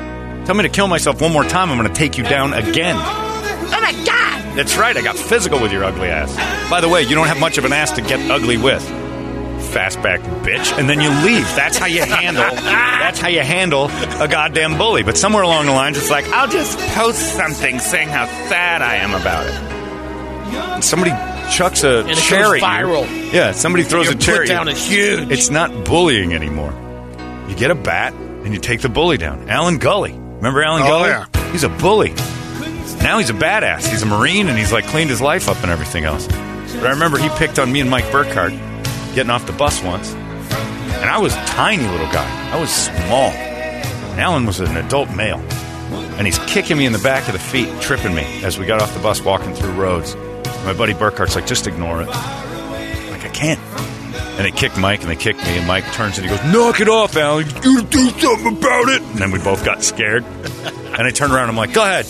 [0.45, 2.95] tell me to kill myself one more time, I'm going to take you down again.
[2.99, 4.55] Oh my God!
[4.55, 6.37] That's right, I got physical with your ugly ass.
[6.69, 8.83] By the way, you don't have much of an ass to get ugly with.
[9.73, 11.47] Fastback bitch, and then you leave.
[11.57, 12.45] That's how you handle.
[12.45, 13.87] That's how you handle
[14.21, 15.03] a goddamn bully.
[15.03, 18.97] But somewhere along the lines, it's like I'll just post something saying how sad I
[18.97, 19.55] am about it.
[20.75, 21.13] And somebody
[21.51, 22.61] chucks a And it goes cherry.
[22.61, 23.33] viral.
[23.33, 24.47] Yeah, somebody throws Your a cherry.
[24.47, 25.31] down is huge.
[25.31, 26.73] It's not bullying anymore.
[27.49, 29.49] You get a bat and you take the bully down.
[29.49, 30.13] Alan Gully.
[30.13, 31.09] Remember Alan Oh, Gully?
[31.11, 31.53] yeah.
[31.53, 32.11] He's a bully.
[33.03, 33.87] Now he's a badass.
[33.89, 36.27] He's a Marine and he's like cleaned his life up and everything else.
[36.27, 38.53] But I remember he picked on me and Mike Burkhardt
[39.15, 40.13] getting off the bus once.
[40.13, 42.53] And I was a tiny little guy.
[42.53, 43.31] I was small.
[43.31, 45.39] And Alan was an adult male.
[46.19, 48.81] And he's kicking me in the back of the feet, tripping me as we got
[48.81, 50.15] off the bus walking through roads.
[50.65, 52.09] My buddy Burkhart's like, just ignore it.
[52.11, 53.61] I'm like, I can't.
[54.37, 56.81] And they kicked Mike and they kicked me, and Mike turns and he goes, Knock
[56.81, 57.47] it off, Alan.
[57.65, 59.01] You do something about it.
[59.03, 60.25] And then we both got scared.
[60.25, 62.07] and I turned around, I'm like, Go ahead.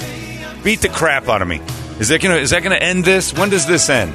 [0.65, 1.61] Beat the crap out of me.
[2.01, 3.33] Is that gonna is that gonna end this?
[3.33, 4.13] When does this end?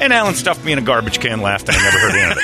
[0.00, 2.32] And Alan stuffed me in a garbage can, laughed, and I never heard the end
[2.32, 2.38] of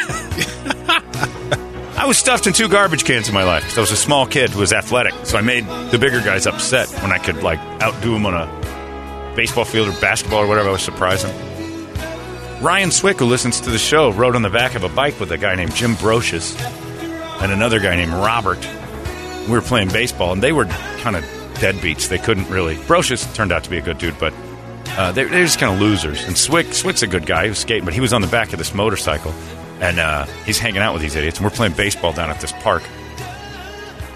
[1.88, 1.98] it.
[1.98, 3.64] I was stuffed in two garbage cans in my life.
[3.64, 6.46] 'cause I was a small kid who was athletic, so I made the bigger guys
[6.46, 8.46] upset when I could like outdo them on a
[9.38, 10.68] baseball field or basketball or whatever.
[10.68, 11.30] I was surprising.
[12.60, 15.30] Ryan Swick, who listens to the show, rode on the back of a bike with
[15.30, 16.60] a guy named Jim Brocious
[17.40, 18.58] and another guy named Robert.
[19.46, 21.22] We were playing baseball, and they were kind of
[21.54, 22.08] deadbeats.
[22.08, 22.74] They couldn't really.
[22.74, 24.34] Brocious turned out to be a good dude, but
[24.96, 26.24] uh, they, they're just kind of losers.
[26.24, 27.44] And Swick, Swick's a good guy.
[27.44, 29.32] He was skating, but he was on the back of this motorcycle,
[29.80, 31.38] and uh, he's hanging out with these idiots.
[31.38, 32.82] And we're playing baseball down at this park.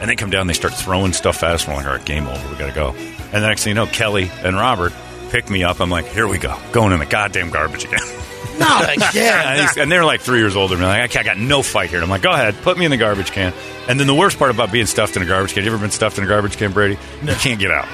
[0.00, 1.68] And they come down, they start throwing stuff at us.
[1.68, 2.50] We're like, all right, game over.
[2.50, 2.88] We got to go.
[2.88, 4.92] And the next thing you know, Kelly and Robert
[5.32, 5.80] pick me up.
[5.80, 8.00] I'm like, here we go, going in the goddamn garbage again.
[8.58, 9.66] Not again.
[9.78, 10.74] and, they're like three years older.
[10.74, 11.98] And they're like, I got no fight here.
[11.98, 13.54] And I'm like, go ahead, put me in the garbage can.
[13.88, 15.90] And then the worst part about being stuffed in a garbage can, you ever been
[15.90, 16.98] stuffed in a garbage can, Brady?
[17.22, 17.88] You can't get out.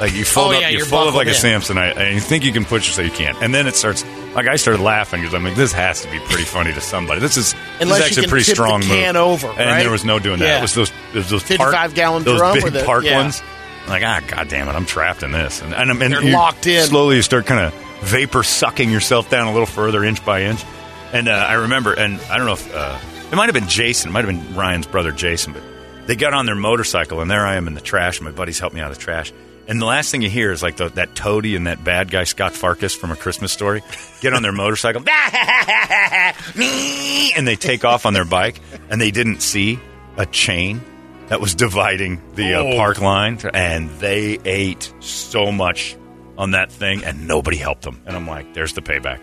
[0.00, 1.30] Like you fold Oh, up, yeah, you're, you're full of like a.
[1.30, 3.40] Samsonite, and you think you can push yourself, you can't.
[3.42, 4.04] And then it starts.
[4.34, 7.20] Like I started laughing because I'm like, this has to be pretty funny to somebody.
[7.20, 9.44] This is, this is actually a pretty strong can move.
[9.44, 10.44] over, and there was no doing that.
[10.46, 10.58] Yeah.
[10.58, 13.18] It was those, it was those 55 park, gallon those drum big park yeah.
[13.18, 13.42] ones.
[13.90, 16.84] Like, ah, god damn it, I'm trapped in this, and, and, and They're locked in.
[16.86, 20.64] Slowly, you start kind of vapor sucking yourself down a little further, inch by inch.
[21.12, 22.98] And uh, I remember, and I don't know if uh,
[23.32, 25.62] it might have been Jason, it might have been Ryan's brother Jason, but
[26.06, 28.18] they got on their motorcycle, and there I am in the trash.
[28.18, 29.32] And My buddies helped me out of the trash.
[29.68, 32.24] And the last thing you hear is like the, that toady and that bad guy
[32.24, 33.82] Scut Farkus from A Christmas Story
[34.20, 35.02] get on their motorcycle,
[36.56, 39.78] and they take off on their bike, and they didn't see
[40.16, 40.80] a chain
[41.30, 42.76] that was dividing the uh, Oh.
[42.76, 45.96] park line, and they ate so much
[46.36, 48.02] on that thing, and nobody helped them.
[48.06, 49.20] And I'm like, there's the payback.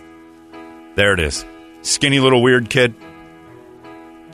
[0.95, 1.45] There it is.
[1.83, 2.95] Skinny little weird kid.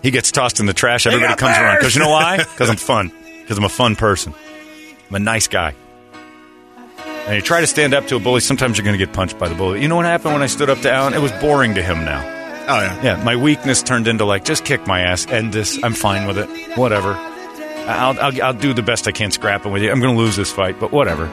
[0.01, 1.05] He gets tossed in the trash.
[1.05, 1.77] Everybody comes around.
[1.77, 2.38] Because you know why?
[2.43, 3.12] Because I'm fun.
[3.41, 4.33] Because I'm a fun person.
[5.09, 5.75] I'm a nice guy.
[7.25, 9.38] And you try to stand up to a bully, sometimes you're going to get punched
[9.39, 9.81] by the bully.
[9.81, 11.13] You know what happened when I stood up to Alan?
[11.13, 12.19] It was boring to him now.
[12.67, 13.01] Oh yeah.
[13.03, 15.81] Yeah, my weakness turned into like, just kick my ass, end this.
[15.83, 16.77] I'm fine with it.
[16.77, 17.13] Whatever.
[17.88, 19.91] I'll, I'll, I'll do the best I can scrapping with you.
[19.91, 21.28] I'm going to lose this fight, but whatever.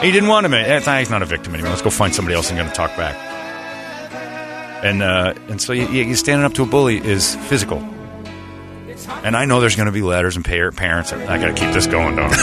[0.00, 0.54] He didn't want him.
[0.54, 1.70] Eh, He's not a victim anymore.
[1.70, 3.16] Let's go find somebody else and going to talk back.
[4.84, 7.78] And uh, and so you, you standing up to a bully is physical.
[9.24, 11.12] And I know there's going to be letters and par- parents.
[11.12, 12.36] I got to keep this going, don't I?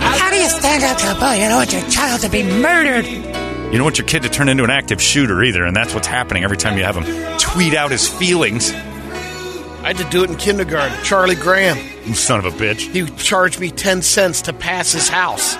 [0.18, 1.42] How do you stand up to a bully?
[1.42, 3.06] You don't want your child to be murdered.
[3.06, 6.06] You don't want your kid to turn into an active shooter either, and that's what's
[6.06, 7.04] happening every time you have him
[7.38, 8.70] tweet out his feelings.
[8.72, 10.96] I had to do it in kindergarten.
[11.04, 11.76] Charlie Graham.
[12.06, 12.80] You son of a bitch.
[12.92, 15.56] He charged me 10 cents to pass his house.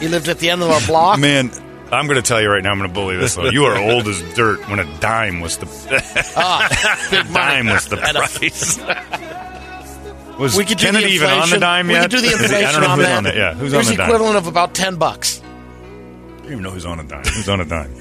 [0.00, 1.18] He lived at the end of our block.
[1.18, 1.50] Man,
[1.92, 3.52] I'm going to tell you right now, I'm going to bully this one.
[3.52, 5.66] You are old as dirt when a dime was the
[6.36, 8.78] Ah, big dime was the price.
[10.38, 11.60] Was We could do Kennedy the even on the inflation.
[11.60, 13.16] dime we could do the inflation I don't know on who's that.
[13.16, 13.36] on it.
[13.36, 14.10] Yeah, who's There's on the the dime?
[14.10, 15.40] equivalent of about 10 bucks.
[15.40, 17.24] I don't even know who's on a dime.
[17.24, 17.94] Who's on a dime?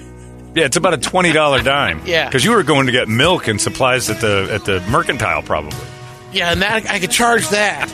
[0.53, 2.01] Yeah, it's about a twenty dollar dime.
[2.05, 2.27] Yeah.
[2.27, 5.77] because you were going to get milk and supplies at the at the mercantile, probably.
[6.35, 7.89] Yeah, and that I could charge that.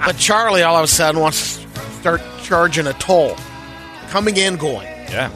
[0.06, 3.36] but Charlie all of a sudden wants to start charging a toll.
[4.08, 4.86] Coming in, going.
[4.86, 5.30] Yeah,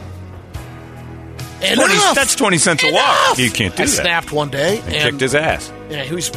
[1.63, 1.75] Enough!
[1.89, 2.95] 20 that's twenty cents a walk.
[2.95, 3.39] Enough!
[3.39, 3.93] You can't do I that.
[3.93, 5.71] snapped one day And and kicked his ass.
[5.91, 6.31] Yeah, he was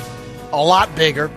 [0.51, 1.31] a lot bigger.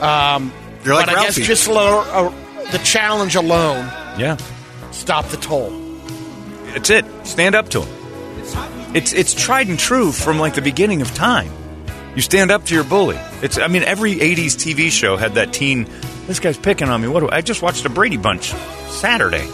[0.00, 0.52] Um,
[0.84, 1.42] You're like but I guess Ralphie.
[1.44, 2.32] just a little, uh,
[2.72, 3.84] the challenge alone
[4.18, 4.36] Yeah,
[4.90, 5.70] stopped the toll.
[6.74, 7.04] It's it.
[7.24, 8.94] Stand up to him.
[8.96, 11.50] It's it's tried and true from like the beginning of time.
[12.14, 13.18] You stand up to your bully.
[13.42, 15.86] It's I mean every '80s TV show had that teen.
[16.26, 17.08] This guy's picking on me.
[17.08, 18.52] What do I just watched a Brady Bunch
[18.88, 19.48] Saturday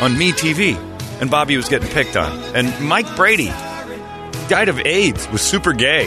[0.00, 0.76] on Me TV,
[1.20, 3.48] and Bobby was getting picked on, and Mike Brady
[4.48, 5.28] died of AIDS.
[5.28, 6.04] Was super gay.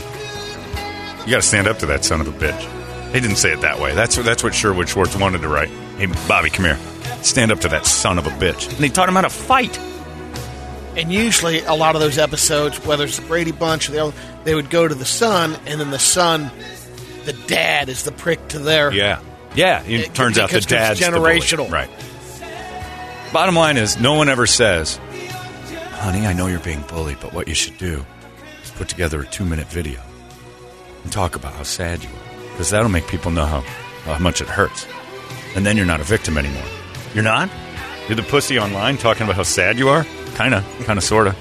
[1.25, 3.13] You got to stand up to that son of a bitch.
[3.13, 3.93] He didn't say it that way.
[3.93, 5.69] That's that's what Sherwood Schwartz wanted to write.
[5.97, 6.79] Hey, Bobby, come here.
[7.21, 8.69] Stand up to that son of a bitch.
[8.69, 9.77] And he taught him how to fight.
[10.97, 14.17] And usually, a lot of those episodes, whether it's the Brady Bunch or the other,
[14.43, 16.51] they would go to the son, and then the son,
[17.25, 18.91] the dad, is the prick to their.
[18.91, 19.21] Yeah.
[19.55, 19.83] Yeah.
[19.83, 21.71] It, It- turns out the dad's the generational.
[21.71, 21.89] Right.
[23.31, 24.97] Bottom line is, no one ever says,
[25.91, 28.03] honey, I know you're being bullied, but what you should do
[28.63, 30.01] is put together a two minute video
[31.03, 32.49] and talk about how sad you are.
[32.51, 33.61] Because that'll make people know how,
[34.05, 34.87] how much it hurts.
[35.55, 36.65] And then you're not a victim anymore.
[37.13, 37.49] You're not?
[38.07, 40.05] You're the pussy online talking about how sad you are?
[40.39, 40.63] Kind of.
[40.85, 41.35] Kind of, sort of.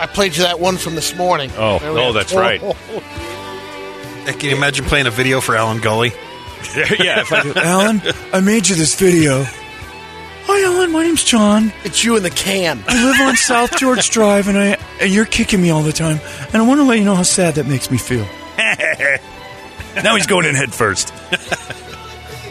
[0.00, 1.52] I played you that one from this morning.
[1.56, 2.12] Oh, There we oh, go.
[2.12, 2.60] that's right.
[4.26, 6.08] Can you imagine playing a video for Alan Gully?
[6.98, 7.20] yeah.
[7.20, 9.44] If I do, Alan, I made you this video.
[9.44, 10.90] Hi, Alan.
[10.90, 11.72] My name's John.
[11.84, 12.82] It's you in the can.
[12.88, 16.18] I live on South George Drive, and I and you're kicking me all the time.
[16.52, 18.26] And I want to let you know how sad that makes me feel.
[20.02, 21.14] now he's going in head first.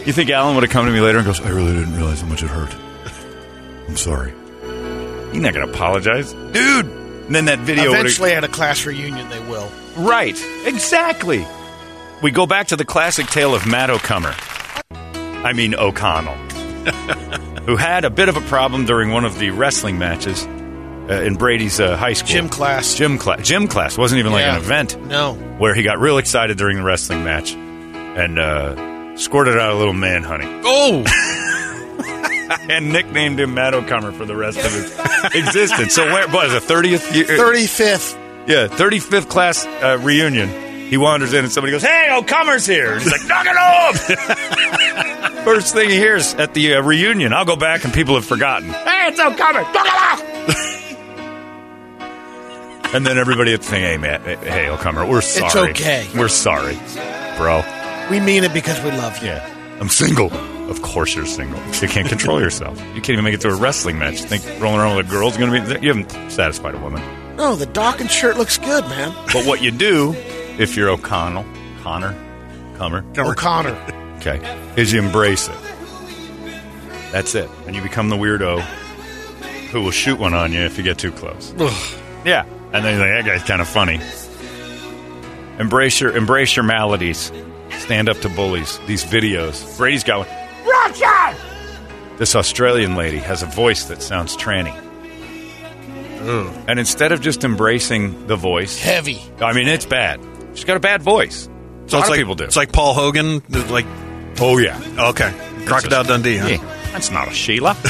[0.05, 2.21] you think Alan would have come to me later and goes, "I really didn't realize
[2.21, 2.73] how much it hurt.
[3.89, 4.33] I'm sorry."
[5.31, 6.85] He's not going to apologize, dude.
[6.85, 7.91] And then that video.
[7.91, 9.69] Eventually, at a class reunion, they will.
[9.97, 10.35] Right.
[10.65, 11.45] Exactly.
[12.21, 14.33] We go back to the classic tale of Matt O'Connor.
[15.43, 16.33] I mean O'Connell,
[17.65, 21.35] who had a bit of a problem during one of the wrestling matches uh, in
[21.35, 22.95] Brady's uh, high school Gym class.
[22.95, 23.45] Gym class.
[23.47, 24.55] Gym class wasn't even like Yeah.
[24.55, 25.33] an event No.
[25.33, 29.93] where he got real excited during the wrestling match and uh, squirted out a little
[29.93, 31.03] man honey Oh,
[32.69, 34.91] and nicknamed him Matt O'Connor for the rest of his
[35.35, 35.93] existence.
[35.93, 36.63] So where was it?
[36.63, 37.25] Thirtieth year?
[37.25, 38.47] 35th.
[38.47, 40.49] Yeah, 35th class uh, reunion.
[40.89, 42.93] He wanders in and somebody goes, Hey, O'Comer's here.
[42.93, 45.43] And he's like, Knock it off!
[45.45, 48.69] First thing he hears at the uh, reunion, I'll go back and people have forgotten.
[48.69, 49.61] Hey, it's O'Comer!
[49.61, 50.21] Knock it off!
[52.93, 55.71] and then everybody at the thing, Hey, Matt, hey, O'Comer, we're sorry.
[55.71, 56.07] It's okay.
[56.15, 56.77] We're sorry,
[57.37, 57.63] bro.
[58.11, 59.29] We mean it because we love you.
[59.29, 59.77] Yeah.
[59.79, 60.29] I'm single.
[60.69, 61.59] Of course you're single.
[61.81, 62.79] You can't control yourself.
[62.95, 64.21] You can't even make it to a wrestling match.
[64.21, 65.85] You think rolling around with a girl's going to be.
[65.85, 67.01] You haven't satisfied a woman.
[67.35, 69.13] No, the Dawkins shirt looks good, man.
[69.31, 70.13] But what you do,
[70.57, 71.45] if you're O'Connell,
[71.83, 72.15] Connor,
[72.77, 74.15] Comer, O'Connor.
[74.17, 74.39] okay,
[74.75, 75.55] is you embrace it.
[77.11, 77.49] That's it.
[77.67, 78.59] And you become the weirdo
[79.71, 81.53] who will shoot one on you if you get too close.
[82.25, 82.45] Yeah.
[82.73, 83.99] And then you're like, that guy's kind of funny.
[85.59, 87.31] Embrace your embrace your maladies.
[87.79, 88.79] Stand up to bullies.
[88.87, 89.77] These videos.
[89.77, 90.44] Brady's got one.
[90.85, 91.37] Roger!
[92.17, 94.73] This Australian lady has a voice that sounds tranny.
[96.21, 96.69] Hmm.
[96.69, 99.21] And instead of just embracing the voice, Heavy.
[99.41, 100.19] I mean, it's bad.
[100.53, 101.43] She's got a bad voice.
[101.43, 102.45] so a lot it's of like people do.
[102.45, 103.41] It's like Paul Hogan.
[103.49, 103.85] Like,
[104.39, 104.79] oh yeah,
[105.09, 105.33] okay,
[105.65, 106.37] Crocodile Dundee.
[106.37, 106.47] Huh?
[106.47, 106.57] Yeah,
[106.91, 107.75] that's not a Sheila.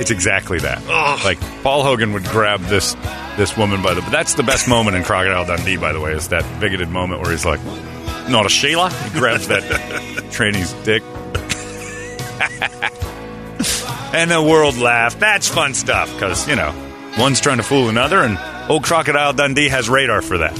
[0.00, 0.84] it's exactly that.
[1.24, 2.94] Like Paul Hogan would grab this
[3.36, 4.00] this woman by the.
[4.10, 7.30] That's the best moment in Crocodile Dundee, by the way, is that bigoted moment where
[7.30, 7.60] he's like,
[8.30, 9.62] "Not a Sheila." He grabs that
[10.32, 11.02] trainee's dick,
[14.14, 15.20] and the world laughed.
[15.20, 16.72] That's fun stuff because you know
[17.18, 18.38] one's trying to fool another, and
[18.70, 20.52] old Crocodile Dundee has radar for that.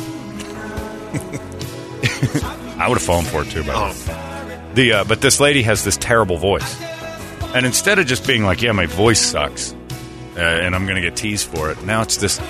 [2.79, 3.64] I would have fallen for it too.
[3.64, 3.95] By the way,
[4.75, 6.81] the uh, but this lady has this terrible voice,
[7.55, 9.75] and instead of just being like, "Yeah, my voice sucks,"
[10.37, 12.41] uh, and I'm going to get teased for it, now it's this.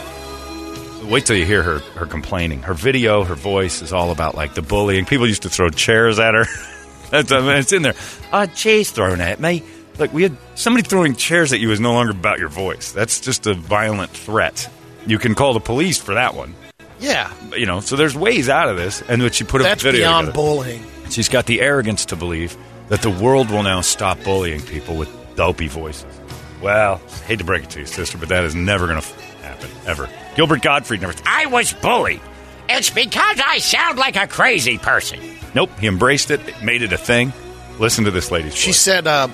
[1.10, 2.62] Wait till you hear her her complaining.
[2.62, 5.04] Her video, her voice is all about like the bullying.
[5.04, 6.44] People used to throw chairs at her.
[7.10, 7.94] That's, I mean, it's in there.
[8.30, 9.64] Uh, chairs thrown at me.
[9.98, 12.92] Like we had somebody throwing chairs at you is no longer about your voice.
[12.92, 14.70] That's just a violent threat.
[15.06, 16.54] You can call the police for that one.
[17.00, 19.82] Yeah, You know, so there's ways out of this, and what she put a that's
[19.82, 20.34] video beyond together.
[20.34, 20.84] bullying.
[21.08, 22.54] She's got the arrogance to believe
[22.88, 26.20] that the world will now stop bullying people with dopey voices.
[26.62, 29.08] Well, hate to break it to you, sister, but that is never going to
[29.50, 30.08] happen ever.
[30.36, 31.14] Gilbert Gottfried never.
[31.26, 32.20] I was bullied.
[32.68, 35.18] It's because I sound like a crazy person.
[35.54, 37.32] Nope, he embraced it, made it a thing.
[37.78, 38.78] Listen to this lady's She voice.
[38.78, 39.26] said uh,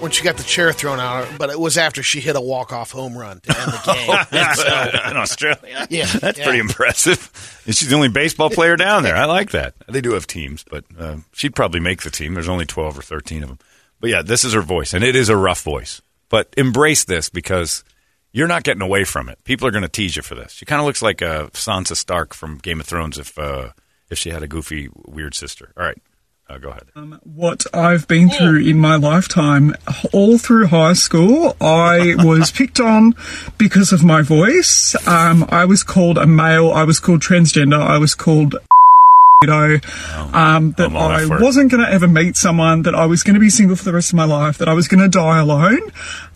[0.00, 2.72] when she got the chair thrown out, but it was after she hit a walk
[2.72, 3.92] off home run to end the
[5.02, 5.10] game.
[5.10, 5.86] in Australia.
[5.90, 6.44] Yeah, that's yeah.
[6.44, 7.60] pretty impressive.
[7.66, 9.16] And she's the only baseball player down there.
[9.16, 9.74] I like that.
[9.88, 12.32] They do have teams, but uh, she'd probably make the team.
[12.34, 13.58] There's only 12 or 13 of them.
[14.00, 16.00] But yeah, this is her voice, and it is a rough voice.
[16.30, 17.84] But embrace this because
[18.34, 19.42] you're not getting away from it.
[19.44, 20.52] People are going to tease you for this.
[20.52, 23.70] She kind of looks like uh, Sansa Stark from Game of Thrones if uh,
[24.10, 25.72] if she had a goofy, weird sister.
[25.76, 25.96] All right,
[26.50, 26.88] uh, go ahead.
[27.22, 29.74] what I've been through in my lifetime.
[30.12, 33.14] All through high school, I was picked on
[33.56, 34.96] because of my voice.
[35.06, 36.72] Um, I was called a male.
[36.72, 37.80] I was called transgender.
[37.80, 38.56] I was called
[39.42, 41.42] um, that I'm all I for it.
[41.42, 43.92] wasn't going to ever meet someone, that I was going to be single for the
[43.92, 45.80] rest of my life, that I was going to die alone.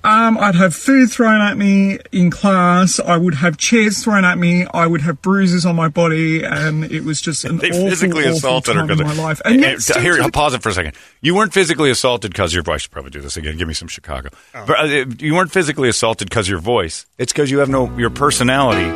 [0.05, 3.01] Um, I'd have food thrown at me in class.
[3.01, 4.67] I would have chairs thrown at me.
[4.73, 8.25] I would have bruises on my body, and it was just an They awful, physically
[8.25, 9.41] awful assaulted her time in my life.
[9.45, 10.95] And yet, still here, I'll pause it for a second.
[11.21, 12.75] You weren't physically assaulted because your voice.
[12.75, 13.57] I should probably do this again.
[13.57, 14.29] Give me some Chicago.
[14.55, 14.65] Oh.
[14.67, 17.07] But, uh, you weren't physically assaulted because your voice.
[17.19, 18.87] It's because you have no your personality.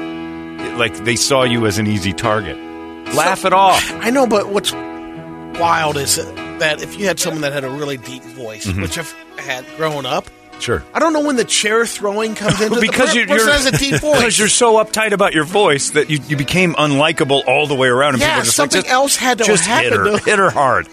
[0.76, 2.72] Like they saw you as an easy target.
[3.15, 3.91] Laugh it off.
[3.95, 7.97] I know, but what's wild is that if you had someone that had a really
[7.97, 8.83] deep voice, Mhm.
[8.83, 10.29] which I've had growing up,
[10.61, 10.85] Sure.
[10.95, 13.57] I don't know when the chair throwing comes into because the you, per- person you're
[13.57, 14.17] has a deep voice.
[14.17, 17.89] because you're so uptight about your voice that you, you became unlikable all the way
[17.89, 18.15] around.
[18.15, 20.19] And Yeah, people are just something like, else had to just happen Hit her, to-
[20.25, 20.87] hit her hard.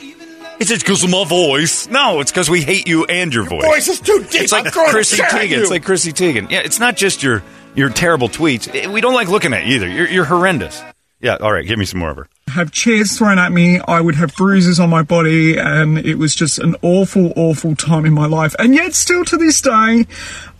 [0.59, 1.87] It's just because of my voice.
[1.87, 3.63] No, it's because we hate you and your voice.
[3.63, 4.41] voice is too deep.
[4.41, 5.49] It's like Chrissy Teigen.
[5.49, 5.61] you.
[5.61, 6.49] It's like Chrissy Teigen.
[6.49, 7.43] Yeah, it's not just your
[7.75, 8.67] your terrible tweets.
[8.73, 9.87] Eh, We don't like looking at you either.
[9.87, 10.81] You're, you're horrendous.
[11.21, 11.35] Yeah.
[11.41, 11.65] All right.
[11.65, 12.27] Give me some more of her.
[12.47, 13.79] have chairs thrown at me.
[13.79, 18.05] I would have bruises on my body, and it was just an awful, awful time
[18.05, 18.55] in my life.
[18.57, 20.05] And yet, still to this day,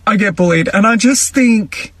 [0.06, 0.68] I get bullied.
[0.72, 1.92] And I just think,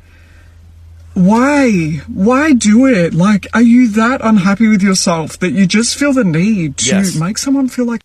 [1.14, 2.00] why?
[2.06, 3.14] Why do it?
[3.14, 7.16] Like, are you that unhappy with yourself that you just feel the need to Yes.
[7.16, 8.00] make someone feel like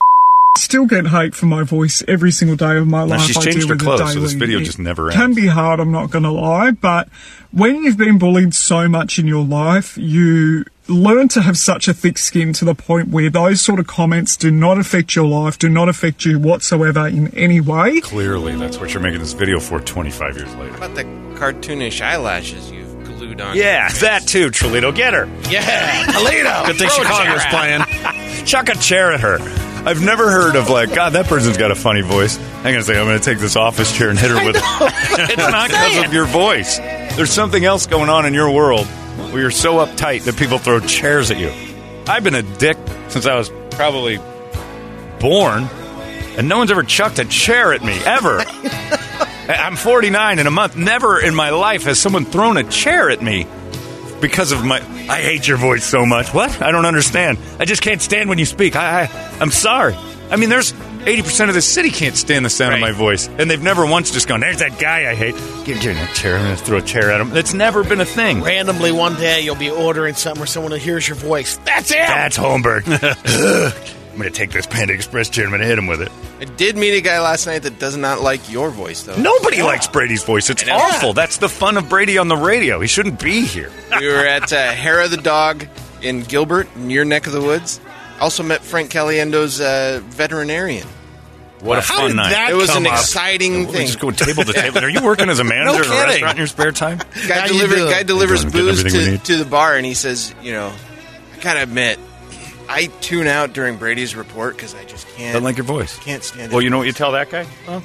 [0.58, 3.22] Still get hate for my voice every single day of my Now, life.
[3.22, 4.40] she's I changed deal her with it clothes, so this daily.
[4.46, 7.10] video just never Can be hard, I'm not going to lie, but
[7.52, 11.94] when you've been bullied so much in your life, you learn to have such a
[11.94, 15.58] thick skin to the point where those sort of comments do not affect your life,
[15.60, 18.00] do not affect you whatsoever in any way.
[18.02, 20.72] Clearly, that's what you're making this video for 25 years later.
[20.72, 21.04] How about the
[21.38, 23.58] cartoonish eyelashes you've glued on?
[23.58, 24.96] Yeah, that too, Trolito.
[24.96, 25.26] Get her.
[25.50, 26.66] Yeah, Toledo.
[26.68, 28.46] Good thing Throw a Chicago's playing.
[28.46, 29.40] Chuck a chair at her.
[29.86, 32.40] I've never heard of like, God, that person's got a funny voice.
[32.40, 34.64] I'm gonna say I'm gonna take this office chair and hit her with it.
[35.30, 36.80] it's not because of your voice.
[37.16, 38.88] There's something else going on in your world
[39.32, 41.52] where you're so uptight that people throw chairs at you.
[42.08, 42.78] I've been a dick
[43.10, 44.18] since I was probably
[45.20, 45.70] born,
[46.36, 48.40] and no one's ever chucked a chair at me ever.
[49.48, 50.76] I'm 49 in a month.
[50.76, 53.46] Never in my life has someone thrown a chair at me
[54.28, 54.78] because of my.
[55.08, 56.34] I hate your voice so much.
[56.34, 56.60] What?
[56.60, 57.38] I don't understand.
[57.60, 58.76] I just can't stand when you speak.
[58.76, 59.96] I, I I'm sorry.
[60.32, 63.50] I mean, there's 80% of the city can't stand the sound of my voice, and
[63.50, 64.40] they've never once just gone.
[64.40, 65.36] There's that guy I hate.
[65.66, 66.38] Get, give me that chair.
[66.38, 67.30] I'm going to throw a chair at him.
[67.30, 68.42] That's never been a thing.
[68.42, 71.58] Randomly one day you'll be ordering something or someone hears your voice.
[71.58, 71.98] That's it.
[71.98, 72.86] That's Holmberg.
[74.16, 75.44] I'm going to take this Panda Express chair.
[75.44, 76.10] I'm going to hit him with it.
[76.40, 79.18] I did meet a guy last night that does not like your voice, though.
[79.18, 80.50] Nobody likes Brady's voice.
[80.50, 81.12] It's awful.
[81.12, 82.80] That's the fun of Brady on the radio.
[82.80, 83.70] He shouldn't be here.
[84.00, 85.68] we were at uh, Hair of the Dog
[86.02, 87.82] in Gilbert, in your neck of the woods.
[88.22, 90.88] Also met Frank Caliendo's uh, veterinarian.
[91.60, 92.30] What a How fun night.
[92.30, 92.94] that It was an up?
[92.94, 93.88] exciting thing.
[93.88, 94.78] just go table to table.
[94.80, 97.00] Are you working as a manager at a restaurant in your spare time?
[97.28, 100.72] Guy, deliver, guy delivers booze to, to the bar, and he says, you know,
[101.34, 102.00] I gotta admit,
[102.70, 105.34] I tune out during Brady's report because I just can't.
[105.34, 105.98] Doesn't like your voice.
[106.00, 106.56] Can't stand it.
[106.56, 107.46] Well, you know what you tell that guy?
[107.68, 107.84] Well,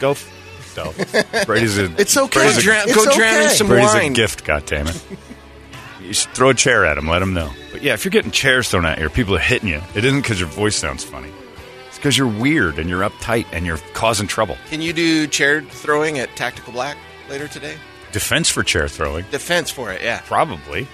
[0.00, 0.96] go f- yourself.
[1.46, 2.40] Brady's a It's okay.
[2.40, 4.12] Brady's a, Go drown- go drown in some Brady's wine.
[4.12, 4.44] a gift.
[4.44, 5.04] God damn it!
[6.02, 7.06] You should throw a chair at him.
[7.08, 7.50] Let him know.
[7.72, 10.04] But yeah, if you're getting chairs thrown at you, or people are hitting you, it
[10.04, 11.30] isn't because your voice sounds funny.
[11.88, 14.56] It's because you're weird and you're uptight and you're causing trouble.
[14.70, 16.96] Can you do chair throwing at Tactical Black
[17.28, 17.76] later today?
[18.12, 20.20] Defense for chair throwing, Defense for it, yeah.
[20.26, 20.86] probably.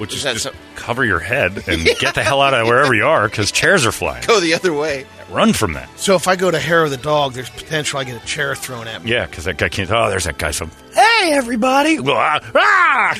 [0.00, 2.66] Which is, Is that just so- cover your head and get the hell out of
[2.66, 4.24] wherever you are because chairs are flying.
[4.26, 5.06] Go the other way.
[5.30, 5.88] Run from that.
[5.96, 8.56] So if I go to hair of the dog, there's potential I get a chair
[8.56, 9.12] thrown at me.
[9.12, 9.88] Yeah, because that guy can't.
[9.90, 10.72] Oh, there's that guy from.
[10.92, 12.00] Hey, everybody!
[12.00, 13.14] Well, ah, ah!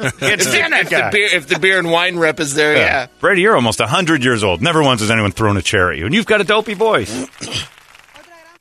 [0.00, 1.10] it's If, that if the guy.
[1.10, 3.06] beer, if the beer and wine rep is there, yeah.
[3.20, 4.60] Brady, you're almost hundred years old.
[4.60, 7.26] Never once has anyone thrown a chair at you, and you've got a dopey voice.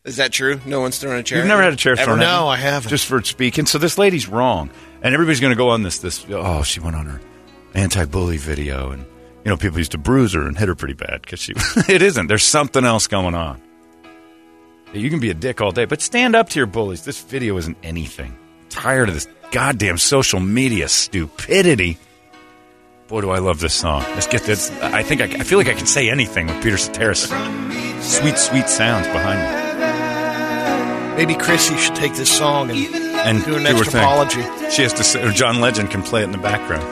[0.08, 0.62] Is that true?
[0.66, 1.40] No one's thrown a chair.
[1.40, 2.04] You've never had a chair Ever?
[2.04, 2.26] thrown you?
[2.26, 2.90] No, I haven't.
[2.90, 3.66] Just for speaking.
[3.66, 4.70] So this lady's wrong,
[5.02, 6.00] and everybody's going to go on this.
[6.00, 7.20] This oh, she went on her
[7.74, 9.04] anti-bully video, and
[9.44, 11.54] you know people used to bruise her and hit her pretty bad because she.
[11.90, 12.28] it isn't.
[12.28, 13.62] There's something else going on.
[14.94, 17.04] You can be a dick all day, but stand up to your bullies.
[17.04, 18.38] This video isn't anything.
[18.70, 21.98] tired of this goddamn social media stupidity.
[23.10, 24.04] Boy, do I love this song.
[24.14, 24.72] Let's get this.
[24.82, 27.24] I think I, I feel like I can say anything with Peter Cetera's
[28.02, 29.67] sweet, sweet sounds behind me.
[31.18, 34.42] Maybe Chrissy should take this song and, And do an do extra apology.
[34.70, 36.84] She has to say, or John Legend can play it in the background.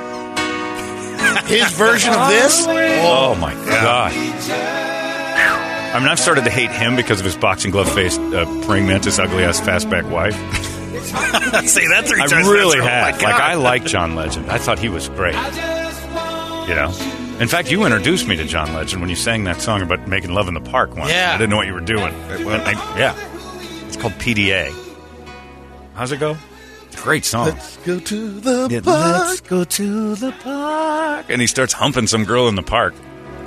[1.47, 2.65] His version of this?
[2.67, 4.11] Oh, my God.
[4.11, 8.87] I mean, I've started to hate him because of his boxing glove faced uh, praying
[8.87, 10.33] mantis, ugly ass fastback wife.
[11.67, 12.47] Say that three I times.
[12.47, 13.21] really fast.
[13.21, 13.33] Oh, have.
[13.33, 14.49] like, I like John Legend.
[14.49, 15.35] I thought he was great.
[15.35, 16.91] You know?
[17.39, 20.33] In fact, you introduced me to John Legend when you sang that song about making
[20.33, 21.11] love in the park once.
[21.11, 21.33] Yeah.
[21.35, 22.13] I didn't know what you were doing.
[22.13, 23.13] I- yeah.
[23.95, 24.75] It's called PDA.
[25.93, 26.35] How's it go?
[26.97, 27.47] Great song.
[27.47, 29.27] Let's go to the Yeah, park.
[29.27, 31.27] Let's go to the park.
[31.29, 32.93] And he starts humping some girl in the park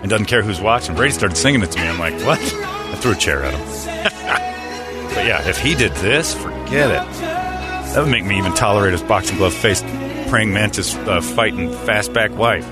[0.00, 0.94] and doesn't care who's watching.
[0.96, 1.86] Brady started singing it to me.
[1.86, 2.38] I'm like, what?
[2.40, 5.08] I threw a chair at him.
[5.14, 7.20] but yeah, if he did this, forget it.
[7.20, 9.84] That would make me even tolerate his boxing glove faced
[10.28, 12.66] praying mantis uh, fighting fastback wife.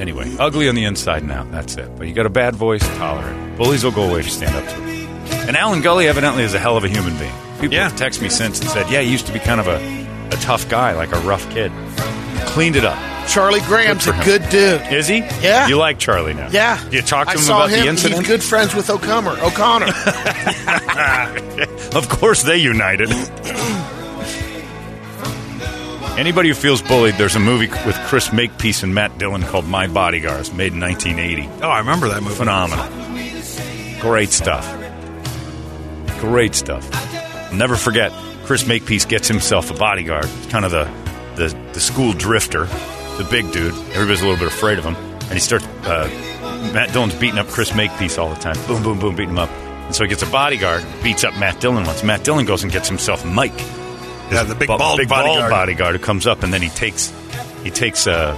[0.00, 1.44] Anyway, ugly on the inside now.
[1.44, 1.96] That's it.
[1.96, 3.56] But you got a bad voice, tolerate it.
[3.56, 4.99] Bullies will go away if you stand up to them.
[5.32, 7.32] And Alan Gully evidently is a hell of a human being.
[7.60, 9.76] People have texted me since and said, yeah, he used to be kind of a,
[10.28, 11.72] a tough guy, like a rough kid.
[12.46, 12.98] Cleaned it up.
[13.28, 14.92] Charlie Graham's Good a good dude.
[14.92, 15.18] Is he?
[15.18, 15.68] Yeah.
[15.68, 16.48] You like Charlie now?
[16.50, 16.82] Yeah.
[16.88, 17.80] You talk to him about him.
[17.80, 18.20] the incident?
[18.20, 19.38] He's good friends with O'Connor.
[19.40, 19.86] O'Connor.
[21.94, 23.10] of course they united.
[26.18, 29.86] Anybody who feels bullied, there's a movie with Chris Makepeace and Matt Dillon called My
[29.86, 31.48] Bodyguards, made in 1980.
[31.62, 32.34] Oh, I remember that movie.
[32.34, 32.86] Phenomenal.
[34.00, 34.66] Great stuff.
[36.20, 36.88] Great stuff.
[37.52, 38.12] Never forget,
[38.44, 40.28] Chris Makepeace gets himself a bodyguard.
[40.50, 40.84] Kind of the,
[41.36, 42.66] the, the school drifter,
[43.16, 43.74] the big dude.
[43.92, 44.94] Everybody's a little bit afraid of him.
[44.94, 46.08] And he starts, uh,
[46.74, 48.56] Matt Dillon's beating up Chris Makepeace all the time.
[48.66, 49.50] Boom, boom, boom, beating him up.
[49.50, 52.04] And so he gets a bodyguard, beats up Matt Dillon once.
[52.04, 53.58] Matt Dillon goes and gets himself Mike.
[54.30, 55.40] Yeah, the big bu- bald big bodyguard.
[55.40, 57.12] bald bodyguard who comes up and then he takes
[57.64, 58.36] he takes uh,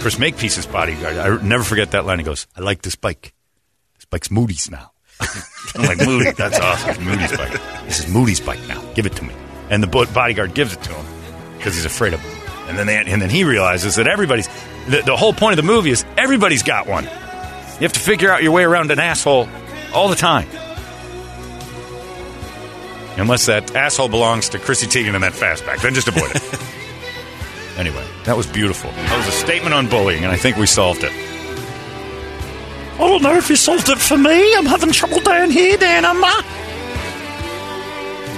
[0.00, 1.16] Chris Makepeace's bodyguard.
[1.16, 2.18] I never forget that line.
[2.18, 3.32] He goes, "I like this bike.
[3.94, 4.91] This bike's Moody's now."
[5.74, 7.04] I'm like, "Moody, that's awesome.
[7.04, 7.52] Moody's bike.
[7.86, 8.80] This is Moody's bike now.
[8.94, 9.34] Give it to me."
[9.70, 11.06] And the bodyguard gives it to him
[11.56, 12.38] because he's afraid of him.
[12.68, 14.48] And then they, and then he realizes that everybody's
[14.88, 17.04] the, the whole point of the movie is everybody's got one.
[17.04, 19.48] You have to figure out your way around an asshole
[19.94, 20.48] all the time.
[23.16, 26.42] Unless that asshole belongs to Chrissy Teigen and that fastback, then just avoid it.
[27.78, 28.90] anyway, that was beautiful.
[28.90, 31.12] That was a statement on bullying, and I think we solved it.
[32.94, 34.54] I don't know if you solved it for me.
[34.54, 36.04] I'm having trouble down here, Dan.
[36.04, 36.42] I'm, uh,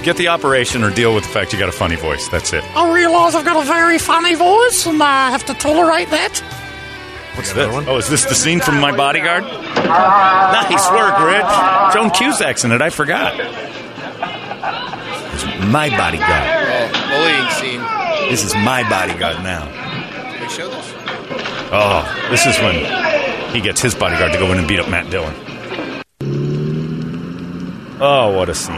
[0.03, 2.27] Get the operation or deal with the fact you got a funny voice.
[2.29, 2.63] That's it.
[2.77, 6.37] I realise I've got a very funny voice and I have to tolerate that.
[7.35, 7.73] What's this?
[7.73, 7.85] One?
[7.89, 9.43] Oh, is this the scene from My Bodyguard?
[9.43, 11.93] Nice work, Rich.
[11.95, 12.83] Joan Cusack's in it.
[12.83, 13.33] I forgot.
[15.33, 16.49] It's My Bodyguard.
[16.61, 17.81] Oh, bullying scene.
[18.29, 19.65] This is My Bodyguard now.
[19.65, 20.93] Can we show this?
[21.71, 22.75] Oh, this is when
[23.55, 25.33] he gets his bodyguard to go in and beat up Matt Dillon.
[28.01, 28.75] Oh, what a scene.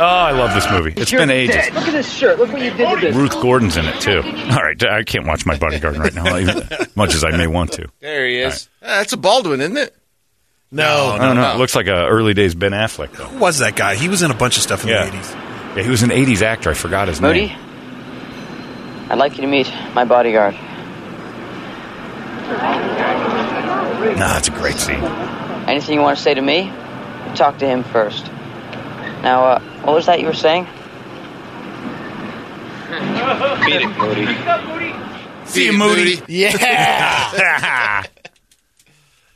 [0.00, 0.94] Oh, I love this movie.
[0.96, 1.56] It's been ages.
[1.74, 2.38] Look at this shirt.
[2.38, 3.14] Look what you did to this.
[3.16, 4.20] Ruth Gordon's in it, too.
[4.22, 7.72] All right, I can't watch My Bodyguard right now, even, much as I may want
[7.72, 7.88] to.
[8.00, 8.68] There he is.
[8.80, 9.94] Ah, that's a Baldwin, isn't it?
[10.70, 11.52] No, I don't know.
[11.52, 13.24] It looks like a early days Ben Affleck, though.
[13.24, 13.96] Who was that guy?
[13.96, 15.04] He was in a bunch of stuff in Yeah.
[15.10, 15.76] the 80s.
[15.76, 16.70] Yeah, he was an 80s actor.
[16.70, 17.58] I forgot his Moody, name.
[19.10, 20.54] I'd like you to meet my bodyguard.
[24.18, 25.02] Nah, it's a great scene.
[25.66, 26.72] Anything you want to say to me,
[27.34, 28.26] talk to him first.
[29.22, 30.64] Now, uh, what was that you were saying?
[33.66, 35.46] Beat it, Moody.
[35.46, 36.22] See you, Moody.
[36.28, 38.04] Yeah.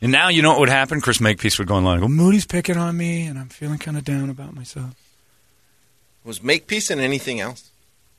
[0.03, 1.01] And now you know what would happen?
[1.01, 3.97] Chris Makepeace would go online and go, Moody's picking on me, and I'm feeling kind
[3.97, 4.97] of down about myself.
[6.25, 7.71] Was Makepeace in anything else?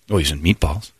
[0.09, 0.93] Oh, he's in Meatballs.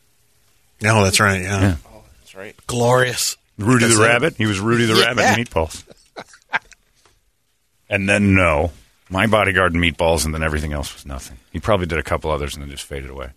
[0.81, 1.41] No, that's right.
[1.41, 1.61] Yeah.
[1.61, 1.75] Yeah.
[2.19, 2.53] That's right.
[2.67, 3.37] Glorious.
[3.63, 4.07] Rudy That's the it.
[4.07, 4.35] Rabbit.
[4.37, 5.05] He was Rudy the Yeah.
[5.05, 5.83] Rabbit in Meatballs.
[7.89, 8.71] and then no,
[9.09, 11.37] My Bodyguard and Meatballs, and then everything else was nothing.
[11.51, 13.29] He probably did a couple others and then just faded away.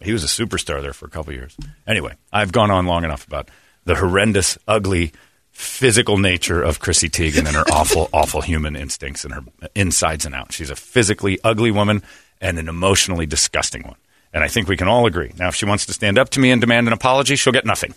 [0.00, 1.56] He was a superstar there for a couple years.
[1.86, 3.50] Anyway, I've gone on long enough about
[3.84, 5.12] the horrendous, ugly,
[5.50, 9.42] physical nature of Chrissy Teigen and her awful, awful human instincts and her
[9.74, 10.52] insides and out.
[10.52, 12.02] She's a physically ugly woman
[12.40, 13.96] and an emotionally disgusting one.
[14.32, 15.32] And I think we can all agree.
[15.38, 17.66] Now, if she wants to stand up to me and demand an apology, she'll get
[17.66, 17.92] nothing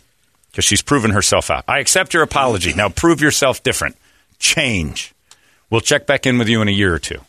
[0.53, 1.63] because she's proven herself out.
[1.67, 2.73] I accept your apology.
[2.75, 3.97] Now prove yourself different.
[4.37, 5.11] Change.
[5.71, 7.19] We'll check back in with you in a year or two.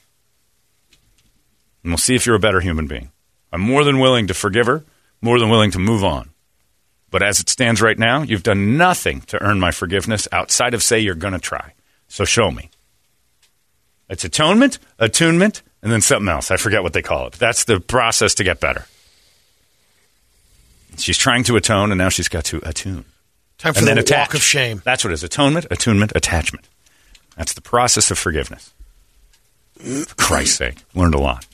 [1.83, 3.11] And we'll see if you're a better human being.
[3.51, 4.85] I'm more than willing to forgive her,
[5.23, 6.29] more than willing to move on.
[7.11, 10.83] But as it stands right now, you've done nothing to earn my forgiveness outside of
[10.83, 11.73] say you're going to try.
[12.09, 12.69] So show me.
[14.11, 16.51] It's atonement, attunement, and then something else.
[16.51, 17.35] I forget what they call it.
[17.35, 18.85] That's the process to get better.
[20.99, 23.07] She's trying to atone, and now she's got to attune.
[23.59, 24.35] Time for and the then walk attach.
[24.35, 24.83] of shame.
[24.85, 26.69] That's what it is atonement, attunement, attachment.
[27.37, 28.73] That's the process of forgiveness.
[29.79, 31.47] For Christ's sake, learned a lot.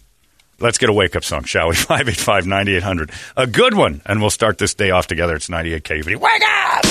[0.58, 1.74] Let's get a wake up song, shall we?
[1.76, 3.10] 585 9800.
[3.36, 5.34] A good one, and we'll start this day off together.
[5.36, 6.16] It's 98 KUPD.
[6.16, 6.84] Wake up!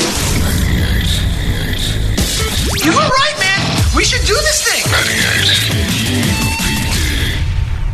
[2.83, 3.83] You were right, man.
[3.95, 4.83] We should do this thing.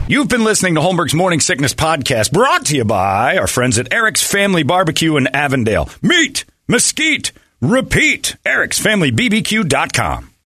[0.07, 3.91] You've been listening to Holmberg's Morning Sickness Podcast, brought to you by our friends at
[3.91, 5.89] Eric's Family Barbecue in Avondale.
[6.03, 8.36] Meet, mesquite, repeat.
[8.45, 10.34] Eric'sFamilyBBQ.com.